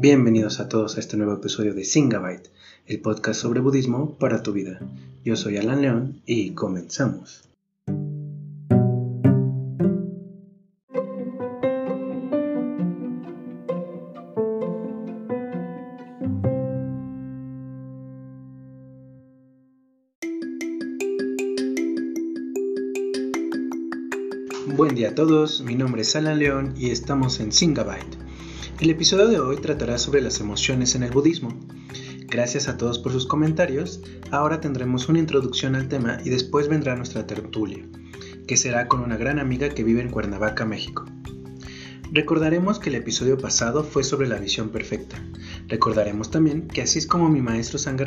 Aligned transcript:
Bienvenidos 0.00 0.60
a 0.60 0.68
todos 0.70 0.96
a 0.96 1.00
este 1.00 1.18
nuevo 1.18 1.34
episodio 1.34 1.74
de 1.74 1.84
Singabyte, 1.84 2.48
el 2.86 3.02
podcast 3.02 3.38
sobre 3.38 3.60
budismo 3.60 4.16
para 4.16 4.42
tu 4.42 4.54
vida. 4.54 4.80
Yo 5.26 5.36
soy 5.36 5.58
Alan 5.58 5.82
León 5.82 6.22
y 6.24 6.52
comenzamos. 6.52 7.42
Buen 24.74 24.94
día 24.94 25.10
a 25.10 25.14
todos, 25.14 25.60
mi 25.60 25.74
nombre 25.74 26.00
es 26.00 26.16
Alan 26.16 26.38
León 26.38 26.72
y 26.78 26.88
estamos 26.88 27.38
en 27.40 27.52
Singabyte. 27.52 28.29
El 28.80 28.88
episodio 28.88 29.28
de 29.28 29.38
hoy 29.38 29.58
tratará 29.58 29.98
sobre 29.98 30.22
las 30.22 30.40
emociones 30.40 30.94
en 30.94 31.02
el 31.02 31.10
budismo. 31.10 31.50
Gracias 32.28 32.66
a 32.66 32.78
todos 32.78 32.98
por 32.98 33.12
sus 33.12 33.26
comentarios, 33.26 34.00
ahora 34.30 34.62
tendremos 34.62 35.06
una 35.10 35.18
introducción 35.18 35.74
al 35.74 35.86
tema 35.86 36.16
y 36.24 36.30
después 36.30 36.66
vendrá 36.66 36.96
nuestra 36.96 37.26
tertulia, 37.26 37.84
que 38.48 38.56
será 38.56 38.88
con 38.88 39.00
una 39.00 39.18
gran 39.18 39.38
amiga 39.38 39.68
que 39.68 39.84
vive 39.84 40.00
en 40.00 40.08
Cuernavaca, 40.08 40.64
México. 40.64 41.04
Recordaremos 42.10 42.78
que 42.78 42.88
el 42.88 42.94
episodio 42.94 43.36
pasado 43.36 43.84
fue 43.84 44.02
sobre 44.02 44.28
la 44.28 44.38
visión 44.38 44.70
perfecta. 44.70 45.22
Recordaremos 45.68 46.30
también 46.30 46.66
que 46.66 46.80
así 46.80 47.00
es 47.00 47.06
como 47.06 47.28
mi 47.28 47.42
maestro 47.42 47.78
Sangha 47.78 48.06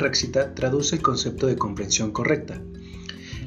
traduce 0.56 0.96
el 0.96 1.02
concepto 1.02 1.46
de 1.46 1.54
comprensión 1.54 2.10
correcta, 2.10 2.60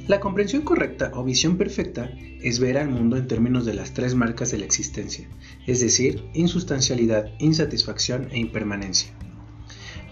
la 0.08 0.22
comprensión 0.22 0.62
correcta 0.62 1.12
o 1.14 1.24
visión 1.24 1.58
perfecta 1.58 2.12
es 2.42 2.60
ver 2.60 2.78
al 2.78 2.90
mundo 2.90 3.18
en 3.18 3.28
términos 3.28 3.66
de 3.66 3.74
las 3.74 3.94
tres 3.94 4.16
marcas 4.16 4.52
de 4.52 4.58
la 4.58 4.66
existencia, 4.66 5.28
es 5.66 5.82
decir, 5.82 6.24
insustancialidad, 6.34 7.34
insatisfacción 7.40 8.30
e 8.32 8.40
impermanencia. 8.40 9.12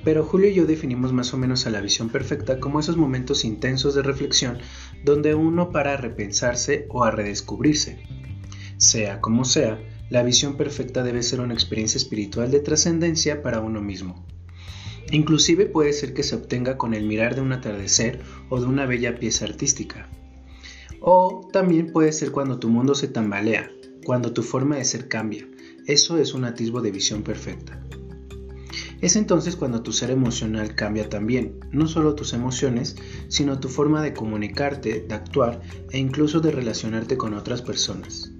Pero 0.04 0.26
Julio 0.26 0.50
y 0.50 0.54
yo 0.54 0.66
definimos 0.66 1.14
más 1.14 1.34
o 1.34 1.38
menos 1.38 1.66
a 1.66 1.70
la 1.70 1.82
visión 1.82 2.10
perfecta 2.10 2.60
como 2.60 2.80
esos 2.80 2.98
momentos 2.98 3.46
intensos 3.46 3.96
de 3.96 4.04
reflexión 4.04 4.60
donde 5.04 5.34
uno 5.34 5.72
para 5.72 5.94
a 5.94 5.98
repensarse 5.98 6.86
o 6.90 7.06
a 7.06 7.12
redescubrirse. 7.12 8.04
Sea 8.78 9.22
como 9.22 9.46
sea, 9.46 9.80
la 10.10 10.24
visión 10.24 10.58
perfecta 10.58 11.04
debe 11.04 11.24
ser 11.24 11.40
una 11.40 11.54
experiencia 11.54 11.98
espiritual 11.98 12.52
de 12.52 12.60
trascendencia 12.60 13.42
para 13.42 13.62
uno 13.62 13.82
mismo. 13.82 14.26
Inclusive 15.12 15.68
puede 15.68 15.94
ser 15.94 16.14
que 16.14 16.24
se 16.24 16.36
obtenga 16.36 16.78
con 16.78 16.94
el 16.94 17.06
mirar 17.06 17.36
de 17.36 17.42
un 17.42 17.52
atardecer 17.52 18.22
o 18.50 18.60
de 18.60 18.66
una 18.66 18.86
bella 18.86 19.20
pieza 19.20 19.46
artística. 19.46 20.10
O 21.00 21.48
también 21.54 21.92
puede 21.92 22.12
ser 22.12 22.32
cuando 22.32 22.60
tu 22.60 22.70
mundo 22.70 22.96
se 22.96 23.08
tambalea, 23.08 23.70
cuando 24.04 24.34
tu 24.34 24.42
forma 24.42 24.78
de 24.78 24.86
ser 24.86 25.08
cambia. 25.08 25.48
Eso 25.86 26.18
es 26.18 26.34
un 26.34 26.46
atisbo 26.46 26.82
de 26.82 26.92
visión 26.92 27.22
perfecta. 27.22 27.80
Es 29.02 29.16
entonces 29.16 29.56
cuando 29.56 29.84
tu 29.84 29.92
ser 29.92 30.10
emocional 30.10 30.74
cambia 30.74 31.10
también, 31.10 31.60
no 31.72 31.88
solo 31.88 32.16
tus 32.16 32.34
emociones, 32.34 32.96
sino 33.28 33.60
tu 33.60 33.70
forma 33.70 34.02
de 34.02 34.14
comunicarte, 34.14 35.06
de 35.08 35.14
actuar 35.14 35.62
e 35.92 36.00
incluso 36.00 36.40
de 36.40 36.52
relacionarte 36.52 37.18
con 37.18 37.34
otras 37.34 37.62
personas. 37.62 38.32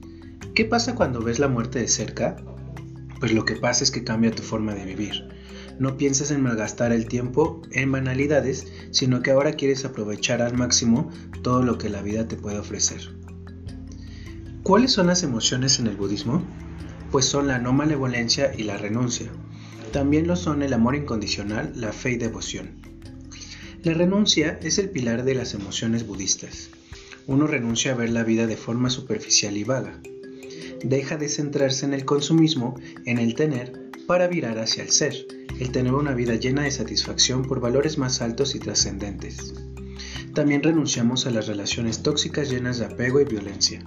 ¿Qué 0.56 0.66
pasa 0.66 0.96
cuando 0.96 1.22
ves 1.22 1.38
la 1.38 1.50
muerte 1.50 1.80
de 1.80 1.88
cerca? 1.88 2.38
Pues 3.20 3.34
lo 3.34 3.46
que 3.46 3.58
pasa 3.58 3.84
es 3.84 3.92
que 3.92 4.04
cambia 4.04 4.32
tu 4.32 4.42
forma 4.42 4.74
de 4.74 4.86
vivir. 4.86 5.28
No 5.78 5.98
pienses 5.98 6.32
en 6.32 6.42
malgastar 6.42 6.92
el 6.94 7.08
tiempo 7.08 7.62
en 7.72 7.92
banalidades, 7.92 8.68
sino 8.92 9.22
que 9.22 9.32
ahora 9.32 9.54
quieres 9.54 9.84
aprovechar 9.84 10.42
al 10.42 10.56
máximo 10.56 11.10
todo 11.42 11.64
lo 11.64 11.78
que 11.78 11.90
la 11.90 12.02
vida 12.02 12.28
te 12.28 12.38
puede 12.38 12.60
ofrecer. 12.60 13.02
¿Cuáles 14.64 14.92
son 14.92 15.08
las 15.08 15.24
emociones 15.24 15.80
en 15.80 15.88
el 15.88 15.96
budismo? 15.96 16.44
Pues 17.12 17.26
son 17.26 17.48
la 17.48 17.60
no 17.60 17.74
malevolencia 17.74 18.52
y 18.58 18.64
la 18.64 18.78
renuncia. 18.78 19.30
También 19.92 20.28
lo 20.28 20.36
son 20.36 20.64
el 20.64 20.74
amor 20.74 20.96
incondicional, 20.96 21.74
la 21.76 21.94
fe 21.94 22.12
y 22.12 22.18
devoción. 22.18 22.82
La 23.84 23.94
renuncia 23.94 24.58
es 24.64 24.80
el 24.80 24.90
pilar 24.90 25.24
de 25.24 25.36
las 25.36 25.54
emociones 25.54 26.08
budistas. 26.08 26.72
Uno 27.28 27.48
renuncia 27.48 27.92
a 27.92 27.96
ver 27.96 28.10
la 28.10 28.24
vida 28.24 28.48
de 28.48 28.58
forma 28.58 28.90
superficial 28.90 29.56
y 29.58 29.64
vaga. 29.64 30.00
Deja 30.84 31.18
de 31.18 31.30
centrarse 31.30 31.86
en 31.86 31.94
el 31.94 32.04
consumismo, 32.04 32.80
en 33.06 33.20
el 33.20 33.36
tener, 33.36 33.85
para 34.06 34.28
virar 34.28 34.60
hacia 34.60 34.84
el 34.84 34.90
ser, 34.90 35.14
el 35.60 35.72
tener 35.72 35.94
una 35.94 36.14
vida 36.14 36.36
llena 36.36 36.64
de 36.64 36.72
satisfacción 36.72 37.44
por 37.44 37.60
valores 37.60 37.98
más 37.98 38.22
altos 38.22 38.56
y 38.56 38.60
trascendentes. 38.60 39.54
También 40.34 40.64
renunciamos 40.64 41.26
a 41.26 41.32
las 41.32 41.48
relaciones 41.48 42.04
tóxicas 42.04 42.50
llenas 42.50 42.78
de 42.78 42.86
apego 42.86 43.22
y 43.22 43.26
violencia. 43.26 43.84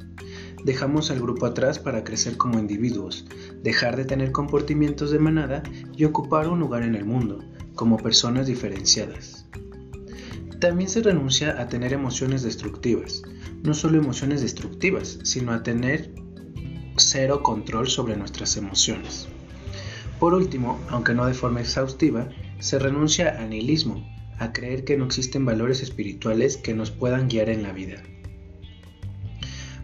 Dejamos 0.64 1.10
al 1.10 1.20
grupo 1.20 1.46
atrás 1.46 1.78
para 1.78 2.04
crecer 2.04 2.36
como 2.36 2.58
individuos, 2.58 3.26
dejar 3.62 3.96
de 3.96 4.04
tener 4.04 4.32
comportamientos 4.32 5.10
de 5.10 5.18
manada 5.18 5.62
y 5.96 6.04
ocupar 6.04 6.48
un 6.48 6.58
lugar 6.58 6.82
en 6.82 6.94
el 6.94 7.04
mundo, 7.04 7.44
como 7.74 7.98
personas 7.98 8.46
diferenciadas. 8.46 9.46
También 10.58 10.90
se 10.90 11.02
renuncia 11.02 11.60
a 11.60 11.68
tener 11.68 11.92
emociones 11.92 12.42
destructivas, 12.42 13.22
no 13.62 13.74
solo 13.74 13.98
emociones 13.98 14.40
destructivas, 14.40 15.20
sino 15.22 15.52
a 15.52 15.62
tener 15.62 16.12
cero 16.96 17.42
control 17.42 17.88
sobre 17.88 18.16
nuestras 18.16 18.56
emociones. 18.56 19.28
Por 20.18 20.34
último, 20.34 20.80
aunque 20.88 21.14
no 21.14 21.26
de 21.26 21.34
forma 21.34 21.60
exhaustiva, 21.60 22.28
se 22.58 22.78
renuncia 22.78 23.40
al 23.40 23.50
nihilismo, 23.50 24.04
a 24.38 24.52
creer 24.52 24.84
que 24.84 24.96
no 24.96 25.04
existen 25.04 25.44
valores 25.44 25.80
espirituales 25.80 26.56
que 26.56 26.74
nos 26.74 26.90
puedan 26.90 27.28
guiar 27.28 27.48
en 27.48 27.62
la 27.62 27.72
vida. 27.72 28.02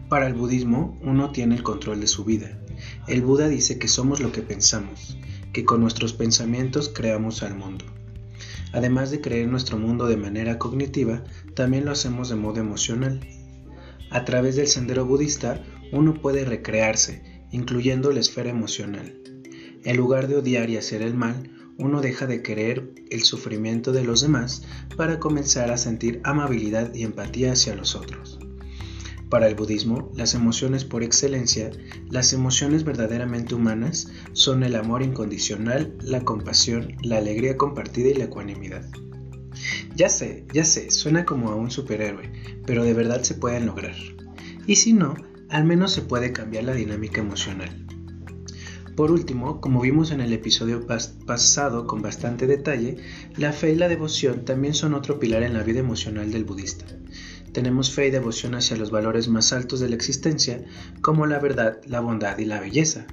Para 0.09 0.27
el 0.27 0.33
budismo, 0.33 0.99
uno 1.01 1.31
tiene 1.31 1.55
el 1.55 1.63
control 1.63 2.01
de 2.01 2.07
su 2.07 2.25
vida. 2.25 2.59
El 3.07 3.21
Buda 3.21 3.47
dice 3.47 3.79
que 3.79 3.87
somos 3.87 4.19
lo 4.19 4.31
que 4.31 4.41
pensamos, 4.41 5.17
que 5.53 5.63
con 5.63 5.81
nuestros 5.81 6.13
pensamientos 6.13 6.89
creamos 6.89 7.41
al 7.41 7.55
mundo. 7.55 7.85
Además 8.73 9.11
de 9.11 9.21
creer 9.21 9.47
nuestro 9.47 9.77
mundo 9.77 10.05
de 10.05 10.17
manera 10.17 10.59
cognitiva, 10.59 11.23
también 11.53 11.85
lo 11.85 11.91
hacemos 11.91 12.27
de 12.27 12.35
modo 12.35 12.59
emocional. 12.59 13.21
A 14.11 14.25
través 14.25 14.57
del 14.57 14.67
sendero 14.67 15.05
budista, 15.05 15.63
uno 15.93 16.13
puede 16.21 16.43
recrearse, 16.43 17.45
incluyendo 17.51 18.11
la 18.11 18.19
esfera 18.19 18.49
emocional. 18.49 19.24
En 19.85 19.97
lugar 19.97 20.27
de 20.27 20.37
odiar 20.37 20.71
y 20.71 20.77
hacer 20.77 21.03
el 21.03 21.13
mal, 21.13 21.51
uno 21.77 22.01
deja 22.01 22.25
de 22.25 22.41
querer 22.41 22.91
el 23.11 23.23
sufrimiento 23.23 23.91
de 23.91 24.03
los 24.03 24.21
demás 24.21 24.63
para 24.97 25.19
comenzar 25.19 25.69
a 25.69 25.77
sentir 25.77 26.21
amabilidad 26.23 26.93
y 26.95 27.03
empatía 27.03 27.51
hacia 27.51 27.75
los 27.75 27.95
otros. 27.95 28.39
Para 29.29 29.47
el 29.47 29.53
budismo, 29.53 30.11
las 30.15 30.33
emociones 30.33 30.85
por 30.85 31.03
excelencia, 31.03 31.69
las 32.09 32.33
emociones 32.33 32.83
verdaderamente 32.83 33.53
humanas, 33.53 34.07
son 34.33 34.63
el 34.63 34.75
amor 34.75 35.03
incondicional, 35.03 35.95
la 36.01 36.21
compasión, 36.21 36.95
la 37.03 37.17
alegría 37.17 37.55
compartida 37.55 38.09
y 38.09 38.15
la 38.15 38.25
ecuanimidad. 38.25 38.89
Ya 39.95 40.09
sé, 40.09 40.45
ya 40.51 40.65
sé, 40.65 40.89
suena 40.89 41.25
como 41.25 41.49
a 41.49 41.55
un 41.55 41.69
superhéroe, 41.69 42.31
pero 42.65 42.83
de 42.83 42.93
verdad 42.93 43.21
se 43.21 43.35
pueden 43.35 43.67
lograr. 43.67 43.95
Y 44.65 44.77
si 44.77 44.93
no, 44.93 45.15
al 45.49 45.63
menos 45.63 45.93
se 45.93 46.01
puede 46.01 46.33
cambiar 46.33 46.63
la 46.63 46.73
dinámica 46.73 47.21
emocional. 47.21 47.84
Por 48.95 49.11
último, 49.11 49.59
como 49.59 49.81
vimos 49.81 50.11
en 50.11 50.21
el 50.21 50.31
episodio 50.31 50.87
pasado 50.87 51.85
con 51.85 52.01
bastante 52.01 52.47
detalle, 52.47 52.97
la 53.35 53.51
fe 53.51 53.73
y 53.73 53.75
la 53.75 53.89
devoción 53.89 54.45
también 54.45 54.73
son 54.73 54.93
otro 54.93 55.19
pilar 55.19 55.43
en 55.43 55.53
la 55.53 55.63
vida 55.63 55.81
emocional 55.81 56.31
del 56.31 56.45
budista. 56.45 56.85
Tenemos 57.51 57.91
fe 57.91 58.07
y 58.07 58.11
devoción 58.11 58.55
hacia 58.55 58.77
los 58.77 58.91
valores 58.91 59.27
más 59.27 59.51
altos 59.51 59.81
de 59.81 59.89
la 59.89 59.95
existencia, 59.95 60.63
como 61.01 61.25
la 61.25 61.39
verdad, 61.39 61.81
la 61.85 61.99
bondad 61.99 62.37
y 62.37 62.45
la 62.45 62.61
belleza. 62.61 63.05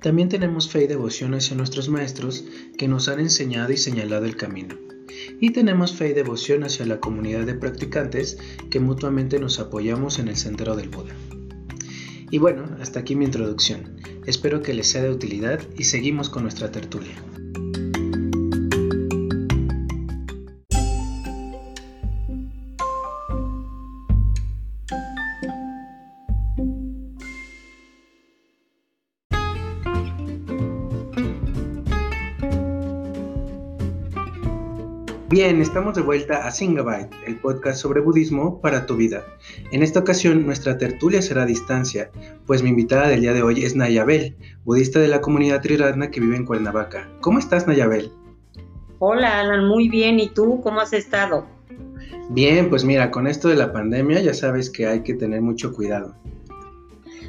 También 0.00 0.28
tenemos 0.28 0.70
fe 0.70 0.84
y 0.84 0.86
devoción 0.86 1.34
hacia 1.34 1.56
nuestros 1.56 1.88
maestros 1.88 2.44
que 2.78 2.86
nos 2.86 3.08
han 3.08 3.18
enseñado 3.18 3.72
y 3.72 3.76
señalado 3.76 4.26
el 4.26 4.36
camino. 4.36 4.76
Y 5.40 5.50
tenemos 5.50 5.92
fe 5.92 6.10
y 6.10 6.12
devoción 6.12 6.62
hacia 6.62 6.86
la 6.86 7.00
comunidad 7.00 7.46
de 7.46 7.54
practicantes 7.54 8.38
que 8.70 8.78
mutuamente 8.78 9.40
nos 9.40 9.58
apoyamos 9.58 10.20
en 10.20 10.28
el 10.28 10.36
sendero 10.36 10.76
del 10.76 10.88
Buda. 10.88 11.14
Y 12.30 12.38
bueno, 12.38 12.64
hasta 12.80 13.00
aquí 13.00 13.16
mi 13.16 13.24
introducción. 13.24 13.99
Espero 14.26 14.62
que 14.62 14.74
les 14.74 14.88
sea 14.88 15.02
de 15.02 15.10
utilidad 15.10 15.60
y 15.76 15.84
seguimos 15.84 16.28
con 16.28 16.42
nuestra 16.42 16.70
tertulia. 16.70 17.14
Bien, 35.42 35.62
estamos 35.62 35.94
de 35.94 36.02
vuelta 36.02 36.46
a 36.46 36.50
Singabyte, 36.50 37.14
el 37.26 37.36
podcast 37.36 37.80
sobre 37.80 38.02
budismo 38.02 38.60
para 38.60 38.84
tu 38.84 38.96
vida. 38.96 39.24
En 39.72 39.82
esta 39.82 40.00
ocasión, 40.00 40.44
nuestra 40.44 40.76
tertulia 40.76 41.22
será 41.22 41.44
a 41.44 41.46
distancia, 41.46 42.10
pues 42.44 42.62
mi 42.62 42.68
invitada 42.68 43.08
del 43.08 43.22
día 43.22 43.32
de 43.32 43.42
hoy 43.42 43.64
es 43.64 43.74
Nayabel, 43.74 44.36
budista 44.66 45.00
de 45.00 45.08
la 45.08 45.22
comunidad 45.22 45.62
Triratna 45.62 46.10
que 46.10 46.20
vive 46.20 46.36
en 46.36 46.44
Cuernavaca. 46.44 47.08
¿Cómo 47.22 47.38
estás, 47.38 47.66
Nayabel? 47.66 48.12
Hola, 48.98 49.40
Alan, 49.40 49.64
muy 49.64 49.88
bien. 49.88 50.20
¿Y 50.20 50.28
tú 50.28 50.60
cómo 50.62 50.78
has 50.78 50.92
estado? 50.92 51.46
Bien, 52.28 52.68
pues 52.68 52.84
mira, 52.84 53.10
con 53.10 53.26
esto 53.26 53.48
de 53.48 53.56
la 53.56 53.72
pandemia 53.72 54.20
ya 54.20 54.34
sabes 54.34 54.68
que 54.68 54.88
hay 54.88 55.02
que 55.02 55.14
tener 55.14 55.40
mucho 55.40 55.72
cuidado. 55.72 56.14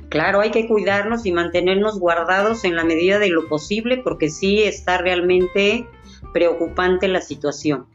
Claro, 0.09 0.41
hay 0.41 0.51
que 0.51 0.67
cuidarnos 0.67 1.25
y 1.25 1.31
mantenernos 1.31 1.97
guardados 1.97 2.65
en 2.65 2.75
la 2.75 2.83
medida 2.83 3.19
de 3.19 3.29
lo 3.29 3.47
posible 3.47 4.01
porque 4.03 4.29
sí 4.29 4.63
está 4.63 4.97
realmente 4.97 5.87
preocupante 6.33 7.07
la 7.07 7.21
situación. 7.21 7.85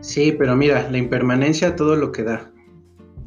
Sí, 0.00 0.32
pero 0.32 0.56
mira, 0.56 0.88
la 0.90 0.98
impermanencia 0.98 1.76
todo 1.76 1.96
lo 1.96 2.12
que 2.12 2.22
da. 2.22 2.50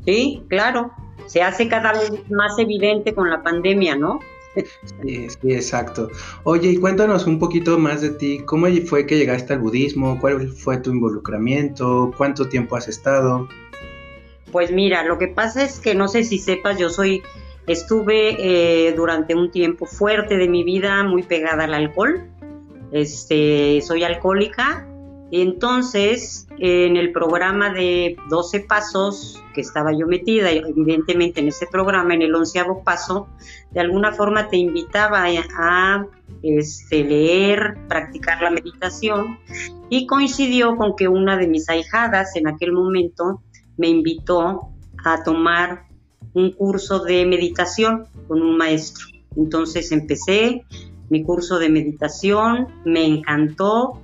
Sí, 0.06 0.44
claro, 0.48 0.92
se 1.28 1.42
hace 1.42 1.68
cada 1.68 1.94
vez 1.94 2.12
más 2.30 2.58
evidente 2.58 3.14
con 3.14 3.30
la 3.30 3.44
pandemia, 3.44 3.96
¿no? 3.96 4.20
Sí, 5.02 5.30
sí, 5.30 5.54
exacto. 5.54 6.10
Oye, 6.44 6.72
y 6.72 6.78
cuéntanos 6.78 7.26
un 7.26 7.40
poquito 7.40 7.80
más 7.80 8.02
de 8.02 8.10
ti. 8.10 8.42
¿Cómo 8.46 8.68
fue 8.86 9.06
que 9.06 9.18
llegaste 9.18 9.54
al 9.54 9.60
budismo? 9.60 10.20
¿Cuál 10.20 10.50
fue 10.50 10.78
tu 10.78 10.92
involucramiento? 10.92 12.12
¿Cuánto 12.18 12.50
tiempo 12.50 12.76
has 12.76 12.88
estado? 12.88 13.48
Pues 14.52 14.72
mira, 14.72 15.06
lo 15.06 15.18
que 15.18 15.30
pasa 15.30 15.64
es 15.64 15.80
que 15.80 15.96
no 15.96 16.10
sé 16.10 16.26
si 16.26 16.38
sepas, 16.38 16.78
yo 16.78 16.90
soy, 16.90 17.24
estuve 17.68 18.36
eh, 18.40 18.92
durante 18.94 19.36
un 19.36 19.52
tiempo 19.52 19.86
fuerte 19.86 20.36
de 20.36 20.50
mi 20.50 20.64
vida 20.64 21.04
muy 21.04 21.24
pegada 21.24 21.64
al 21.64 21.74
alcohol. 21.74 22.22
Este, 22.92 23.80
soy 23.82 24.04
alcohólica 24.04 24.86
entonces, 25.32 26.48
en 26.60 26.98
el 26.98 27.14
programa 27.14 27.74
de 27.74 28.18
12 28.30 28.62
pasos 28.62 29.42
que 29.54 29.62
estaba 29.62 29.94
yo 29.94 30.06
metida, 30.06 30.52
evidentemente 30.52 31.40
en 31.40 31.48
ese 31.48 31.68
programa, 31.68 32.14
en 32.14 32.22
el 32.22 32.36
onceavo 32.36 32.84
paso, 32.84 33.30
de 33.72 33.80
alguna 33.80 34.12
forma 34.12 34.50
te 34.50 34.58
invitaba 34.58 35.24
a, 35.26 36.06
este, 36.44 37.04
leer, 37.06 37.78
practicar 37.88 38.42
la 38.42 38.52
meditación 38.52 39.40
y 39.90 40.06
coincidió 40.06 40.76
con 40.76 40.98
que 40.98 41.08
una 41.08 41.38
de 41.38 41.48
mis 41.48 41.70
ahijadas 41.70 42.36
en 42.36 42.48
aquel 42.48 42.74
momento 42.74 43.42
me 43.78 43.88
invitó 43.88 44.70
a 45.06 45.24
tomar 45.24 45.86
un 46.34 46.52
curso 46.52 47.00
de 47.00 47.26
meditación 47.26 48.06
con 48.28 48.42
un 48.42 48.58
maestro. 48.58 49.06
Entonces 49.38 49.94
empecé 49.94 50.66
mi 51.10 51.24
curso 51.24 51.58
de 51.60 51.70
meditación, 51.70 52.68
me 52.86 53.06
encantó, 53.06 54.02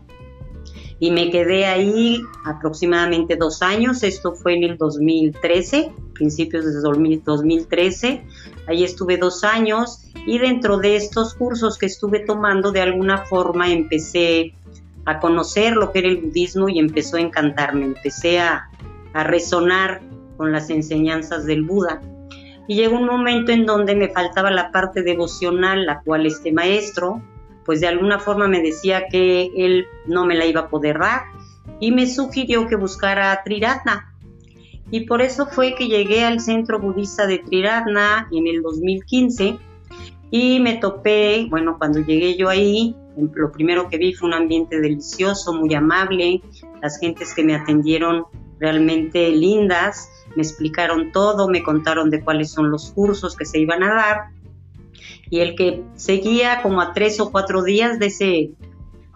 y 0.99 1.11
me 1.11 1.29
quedé 1.29 1.65
ahí 1.65 2.21
aproximadamente 2.43 3.35
dos 3.35 3.61
años, 3.61 4.03
esto 4.03 4.33
fue 4.33 4.55
en 4.55 4.63
el 4.63 4.77
2013, 4.77 5.91
principios 6.13 6.65
de 6.65 6.81
2013, 6.81 8.23
ahí 8.67 8.83
estuve 8.83 9.17
dos 9.17 9.43
años 9.43 10.01
y 10.25 10.39
dentro 10.39 10.77
de 10.77 10.95
estos 10.95 11.35
cursos 11.35 11.77
que 11.77 11.85
estuve 11.85 12.21
tomando 12.21 12.71
de 12.71 12.81
alguna 12.81 13.19
forma 13.25 13.71
empecé 13.71 14.53
a 15.05 15.19
conocer 15.19 15.75
lo 15.75 15.91
que 15.91 15.99
era 15.99 16.07
el 16.07 16.17
budismo 16.17 16.67
y 16.67 16.79
empezó 16.79 17.17
a 17.17 17.21
encantarme, 17.21 17.85
empecé 17.85 18.39
a, 18.39 18.67
a 19.13 19.23
resonar 19.23 20.01
con 20.35 20.51
las 20.51 20.69
enseñanzas 20.69 21.45
del 21.45 21.63
Buda. 21.63 22.01
Y 22.67 22.75
llegó 22.75 22.97
un 22.97 23.05
momento 23.05 23.51
en 23.51 23.65
donde 23.65 23.95
me 23.95 24.09
faltaba 24.09 24.51
la 24.51 24.71
parte 24.71 25.01
devocional, 25.01 25.85
la 25.85 26.01
cual 26.01 26.25
este 26.25 26.51
maestro, 26.51 27.21
pues 27.67 27.81
de 27.81 27.87
alguna 27.87 28.17
forma 28.17 28.47
me 28.47 28.61
decía 28.61 29.07
que 29.11 29.51
él 29.57 29.85
no 30.07 30.25
me 30.25 30.35
la 30.35 30.45
iba 30.45 30.61
a 30.61 30.69
poder 30.69 30.97
dar 30.99 31.23
y 31.81 31.91
me 31.91 32.07
sugirió 32.07 32.65
que 32.65 32.77
buscara 32.77 33.33
a 33.33 33.43
Triratna. 33.43 34.15
Y 34.89 35.01
por 35.01 35.21
eso 35.21 35.45
fue 35.47 35.75
que 35.75 35.89
llegué 35.89 36.23
al 36.23 36.39
centro 36.39 36.79
budista 36.79 37.27
de 37.27 37.39
Triratna 37.39 38.29
en 38.31 38.47
el 38.47 38.61
2015 38.61 39.59
y 40.31 40.61
me 40.61 40.75
topé, 40.75 41.47
bueno, 41.49 41.77
cuando 41.77 41.99
llegué 41.99 42.37
yo 42.37 42.47
ahí, 42.47 42.95
lo 43.33 43.51
primero 43.51 43.89
que 43.89 43.97
vi 43.97 44.13
fue 44.13 44.29
un 44.29 44.35
ambiente 44.35 44.79
delicioso, 44.79 45.53
muy 45.53 45.75
amable, 45.75 46.41
las 46.81 46.97
gentes 46.97 47.33
que 47.33 47.43
me 47.43 47.53
atendieron 47.53 48.23
realmente 48.59 49.29
lindas, 49.31 50.09
me 50.37 50.43
explicaron 50.43 51.11
todo, 51.11 51.49
me 51.49 51.63
contaron 51.63 52.09
de 52.11 52.23
cuáles 52.23 52.49
son 52.49 52.71
los 52.71 52.91
cursos 52.93 53.35
que 53.35 53.43
se 53.43 53.59
iban 53.59 53.83
a 53.83 53.93
dar 53.93 54.36
y 55.29 55.39
el 55.39 55.55
que 55.55 55.83
seguía 55.95 56.61
como 56.61 56.81
a 56.81 56.93
tres 56.93 57.19
o 57.19 57.31
cuatro 57.31 57.63
días 57.63 57.99
de 57.99 58.07
ese, 58.07 58.51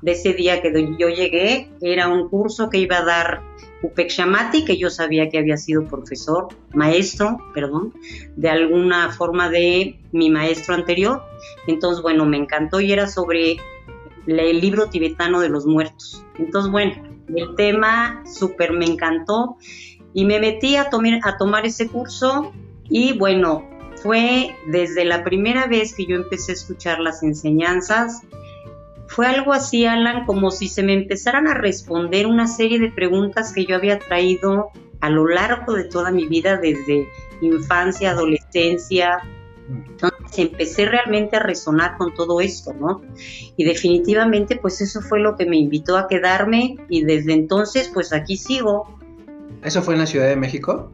de 0.02 0.12
ese 0.12 0.34
día 0.34 0.62
que 0.62 0.72
yo 0.98 1.10
llegué 1.10 1.70
era 1.82 2.08
un 2.08 2.30
curso 2.30 2.70
que 2.70 2.80
iba 2.80 2.98
a 2.98 3.06
dar 3.06 3.42
Upek 3.84 4.10
Shamati, 4.10 4.64
que 4.64 4.78
yo 4.78 4.90
sabía 4.90 5.30
que 5.30 5.40
había 5.40 5.58
sido 5.58 5.86
profesor, 5.88 6.50
maestro, 6.74 7.38
perdón, 7.54 7.94
de 8.36 8.50
alguna 8.50 9.12
forma 9.12 9.50
de 9.50 10.00
mi 10.12 10.30
maestro 10.30 10.76
anterior. 10.76 11.24
Entonces, 11.68 12.02
bueno, 12.02 12.26
me 12.26 12.38
encantó 12.38 12.80
y 12.80 12.92
era 12.92 13.08
sobre 13.08 13.58
el 14.28 14.62
libro 14.62 14.88
tibetano 14.88 15.40
de 15.40 15.50
los 15.50 15.66
muertos. 15.66 16.24
Entonces, 16.38 16.72
bueno, 16.72 16.94
el 17.36 17.56
tema 17.56 18.24
súper 18.26 18.72
me 18.72 18.86
encantó 18.86 19.58
y 20.14 20.26
me 20.26 20.40
metí 20.40 20.76
a, 20.76 20.90
tomar, 20.90 21.20
a 21.24 21.38
tomar 21.38 21.66
ese 21.66 21.88
curso 21.88 22.52
y 22.88 23.18
bueno, 23.18 23.71
fue 24.02 24.56
desde 24.68 25.06
la 25.06 25.24
primera 25.24 25.68
vez 25.68 25.94
que 25.94 26.06
yo 26.06 26.16
empecé 26.16 26.52
a 26.52 26.56
escuchar 26.56 27.00
las 27.00 27.24
enseñanzas, 27.24 28.22
fue 29.12 29.28
algo 29.28 29.52
así, 29.52 29.86
Alan, 29.86 30.26
como 30.26 30.52
si 30.52 30.70
se 30.70 30.84
me 30.84 30.94
empezaran 30.94 31.46
a 31.46 31.54
responder 31.54 32.28
una 32.28 32.48
serie 32.48 32.80
de 32.80 32.90
preguntas 32.90 33.52
que 33.52 33.66
yo 33.66 33.76
había 33.76 34.00
traído 34.00 34.70
a 35.02 35.10
lo 35.10 35.28
largo 35.28 35.74
de 35.74 35.84
toda 35.84 36.12
mi 36.12 36.28
vida, 36.28 36.56
desde 36.56 37.10
infancia, 37.42 38.12
adolescencia. 38.12 39.20
Entonces 39.68 40.38
empecé 40.38 40.86
realmente 40.86 41.36
a 41.36 41.40
resonar 41.40 41.98
con 41.98 42.14
todo 42.14 42.40
esto, 42.40 42.74
¿no? 42.74 43.02
Y 43.58 43.66
definitivamente 43.66 44.56
pues 44.56 44.80
eso 44.80 45.02
fue 45.02 45.20
lo 45.20 45.36
que 45.36 45.46
me 45.46 45.58
invitó 45.58 45.98
a 45.98 46.08
quedarme 46.08 46.78
y 46.88 47.04
desde 47.04 47.34
entonces 47.34 47.92
pues 47.94 48.14
aquí 48.14 48.38
sigo. 48.38 48.98
¿Eso 49.62 49.82
fue 49.82 49.96
en 49.96 50.00
la 50.00 50.08
Ciudad 50.08 50.28
de 50.28 50.38
México? 50.38 50.90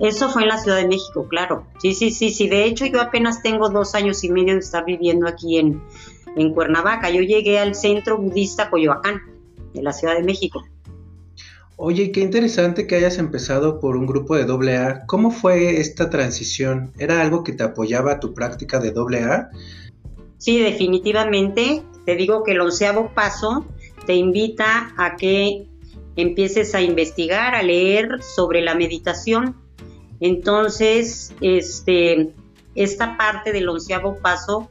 Eso 0.00 0.28
fue 0.28 0.42
en 0.42 0.48
la 0.48 0.58
Ciudad 0.58 0.78
de 0.78 0.88
México, 0.88 1.28
claro. 1.28 1.66
Sí, 1.78 1.94
sí, 1.94 2.10
sí, 2.10 2.30
sí. 2.30 2.48
De 2.48 2.64
hecho, 2.64 2.84
yo 2.86 3.00
apenas 3.00 3.42
tengo 3.42 3.68
dos 3.68 3.94
años 3.94 4.24
y 4.24 4.30
medio 4.30 4.54
de 4.54 4.60
estar 4.60 4.84
viviendo 4.84 5.28
aquí 5.28 5.58
en, 5.58 5.80
en 6.36 6.52
Cuernavaca. 6.52 7.10
Yo 7.10 7.22
llegué 7.22 7.58
al 7.58 7.74
centro 7.74 8.18
budista 8.18 8.70
Coyoacán, 8.70 9.22
de 9.72 9.82
la 9.82 9.92
Ciudad 9.92 10.16
de 10.16 10.24
México. 10.24 10.64
Oye, 11.76 12.12
qué 12.12 12.20
interesante 12.20 12.86
que 12.86 12.96
hayas 12.96 13.18
empezado 13.18 13.80
por 13.80 13.96
un 13.96 14.06
grupo 14.06 14.36
de 14.36 14.44
AA. 14.44 15.06
¿Cómo 15.06 15.30
fue 15.30 15.80
esta 15.80 16.08
transición? 16.08 16.92
¿Era 16.98 17.20
algo 17.20 17.42
que 17.42 17.52
te 17.52 17.64
apoyaba 17.64 18.12
a 18.12 18.20
tu 18.20 18.32
práctica 18.32 18.78
de 18.78 18.90
AA? 18.90 19.50
Sí, 20.38 20.60
definitivamente. 20.60 21.82
Te 22.04 22.16
digo 22.16 22.44
que 22.44 22.52
el 22.52 22.60
onceavo 22.60 23.12
paso 23.14 23.64
te 24.06 24.14
invita 24.14 24.92
a 24.96 25.16
que 25.16 25.66
empieces 26.16 26.74
a 26.74 26.80
investigar, 26.80 27.54
a 27.54 27.62
leer 27.62 28.22
sobre 28.22 28.60
la 28.60 28.74
meditación 28.74 29.63
entonces, 30.24 31.34
este, 31.42 32.32
esta 32.74 33.18
parte 33.18 33.52
del 33.52 33.68
onceavo 33.68 34.16
paso 34.22 34.70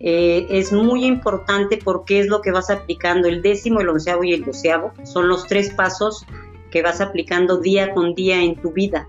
eh, 0.00 0.46
es 0.48 0.72
muy 0.72 1.04
importante 1.04 1.76
porque 1.76 2.20
es 2.20 2.28
lo 2.28 2.40
que 2.40 2.52
vas 2.52 2.70
aplicando. 2.70 3.28
El 3.28 3.42
décimo, 3.42 3.82
el 3.82 3.90
onceavo 3.90 4.24
y 4.24 4.32
el 4.32 4.46
doceavo 4.46 4.94
son 5.04 5.28
los 5.28 5.46
tres 5.46 5.74
pasos 5.74 6.24
que 6.70 6.80
vas 6.80 7.02
aplicando 7.02 7.58
día 7.58 7.92
con 7.92 8.14
día 8.14 8.42
en 8.42 8.56
tu 8.56 8.72
vida. 8.72 9.06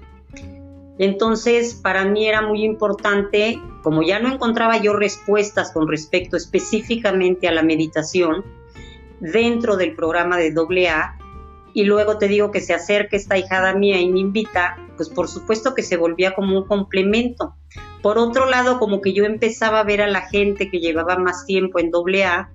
Entonces, 0.98 1.76
para 1.76 2.04
mí 2.04 2.28
era 2.28 2.42
muy 2.42 2.66
importante, 2.66 3.58
como 3.82 4.04
ya 4.04 4.20
no 4.20 4.34
encontraba 4.34 4.80
yo 4.80 4.98
respuestas 4.98 5.72
con 5.72 5.88
respecto 5.88 6.36
específicamente 6.36 7.48
a 7.48 7.54
la 7.54 7.64
meditación 7.64 8.44
dentro 9.22 9.78
del 9.78 9.96
programa 9.96 10.36
de 10.36 10.54
AA, 10.54 11.18
y 11.74 11.86
luego 11.86 12.18
te 12.18 12.28
digo 12.28 12.52
que 12.52 12.60
se 12.60 12.74
acerca 12.74 13.16
esta 13.16 13.38
hijada 13.38 13.74
mía 13.76 14.02
y 14.02 14.10
me 14.10 14.20
invita, 14.20 14.78
pues 15.00 15.08
por 15.08 15.30
supuesto 15.30 15.74
que 15.74 15.82
se 15.82 15.96
volvía 15.96 16.36
como 16.36 16.58
un 16.58 16.68
complemento. 16.68 17.56
Por 18.02 18.18
otro 18.18 18.48
lado, 18.48 18.80
como 18.80 19.00
que 19.00 19.14
yo 19.14 19.24
empezaba 19.24 19.80
a 19.80 19.86
ver 19.86 20.02
a 20.02 20.08
la 20.08 20.24
gente 20.24 20.70
que 20.70 20.82
llevaba 20.82 21.16
más 21.18 21.46
tiempo 21.46 21.80
en 21.80 21.90
doble 21.90 22.26
A, 22.26 22.52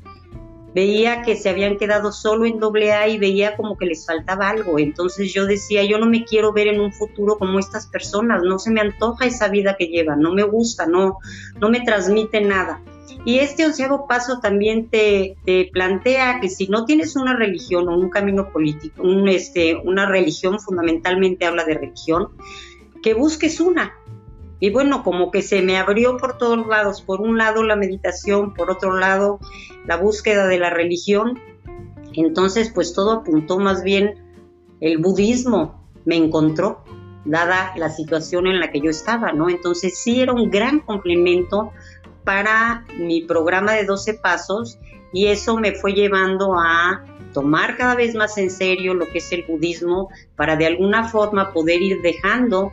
veía 0.75 1.23
que 1.23 1.37
se 1.37 1.49
habían 1.49 1.79
quedado 1.79 2.13
solo 2.13 2.45
en 2.45 2.59
doble 2.59 2.93
A 2.93 3.09
y 3.09 3.17
veía 3.17 3.57
como 3.57 3.79
que 3.79 3.87
les 3.87 4.05
faltaba 4.05 4.51
algo. 4.51 4.79
Entonces 4.79 5.33
yo 5.33 5.47
decía, 5.47 5.85
yo 5.85 5.97
no 5.97 6.05
me 6.05 6.27
quiero 6.27 6.53
ver 6.53 6.67
en 6.67 6.83
un 6.83 6.93
futuro 6.93 7.39
como 7.39 7.59
estas 7.59 7.87
personas, 7.87 8.43
no 8.43 8.59
se 8.59 8.71
me 8.71 8.83
antoja 8.83 9.25
esa 9.25 9.49
vida 9.49 9.77
que 9.79 9.87
llevan, 9.87 10.21
no 10.21 10.35
me 10.35 10.43
gusta, 10.43 10.85
no, 10.85 11.17
no 11.59 11.71
me 11.71 11.81
transmite 11.81 12.43
nada. 12.43 12.83
Y 13.25 13.39
este 13.39 13.65
onceavo 13.65 14.07
paso 14.07 14.41
también 14.41 14.89
te, 14.89 15.37
plantea 15.73 16.41
que 16.41 16.49
si 16.49 16.69
no 16.69 16.85
tienes 16.85 17.17
una 17.17 17.35
religión 17.37 17.89
o 17.89 17.97
un 17.97 18.11
camino 18.11 18.51
político, 18.51 19.03
este, 19.27 19.77
una 19.77 20.07
religión 20.07 20.61
fundamentalmente 20.61 21.47
habla 21.47 21.65
de 21.65 21.75
religión, 21.75 22.29
que 23.03 23.15
busques 23.15 23.61
una. 23.61 23.95
Y 24.61 24.71
bueno, 24.71 25.03
como 25.03 25.31
que 25.31 25.43
se 25.43 25.63
me 25.63 25.79
abrió 25.79 26.17
por 26.17 26.39
todos 26.39 26.67
lados, 26.67 27.03
por 27.03 27.21
un 27.21 27.39
lado 27.39 27.63
la 27.63 27.77
meditación, 27.77 28.55
por 28.55 28.71
otro 28.71 28.97
lado 28.97 29.41
la 29.87 29.97
búsqueda 29.97 30.47
de 30.47 30.59
la 30.59 30.71
religión. 30.71 31.39
Entonces, 32.13 32.71
pues 32.75 32.93
todo 32.95 33.13
apuntó 33.13 33.59
más 33.59 33.83
bien 33.83 34.15
el 34.81 34.99
budismo, 34.99 35.89
me 36.05 36.17
encontró, 36.17 36.85
dada 37.25 37.73
la 37.77 37.91
situación 37.91 38.47
en 38.47 38.61
la 38.61 38.71
que 38.71 38.81
yo 38.81 38.91
estaba, 38.91 39.33
¿no? 39.33 39.49
Entonces 39.49 39.99
sí 39.99 40.21
era 40.21 40.33
un 40.33 40.51
gran 40.51 40.81
complemento 40.81 41.73
para 42.25 42.85
mi 42.99 43.23
programa 43.23 43.73
de 43.73 43.85
12 43.85 44.14
pasos 44.14 44.78
y 45.12 45.26
eso 45.26 45.57
me 45.57 45.73
fue 45.73 45.93
llevando 45.93 46.59
a 46.59 47.04
tomar 47.33 47.76
cada 47.76 47.95
vez 47.95 48.14
más 48.14 48.38
en 48.38 48.50
serio 48.50 48.95
lo 48.95 49.07
que 49.11 49.19
es 49.19 49.33
el 49.33 49.45
budismo 49.45 50.09
para 50.37 50.57
de 50.57 50.66
alguna 50.66 51.09
forma 51.09 51.52
poder 51.52 51.83
ir 51.83 52.00
dejando 52.02 52.73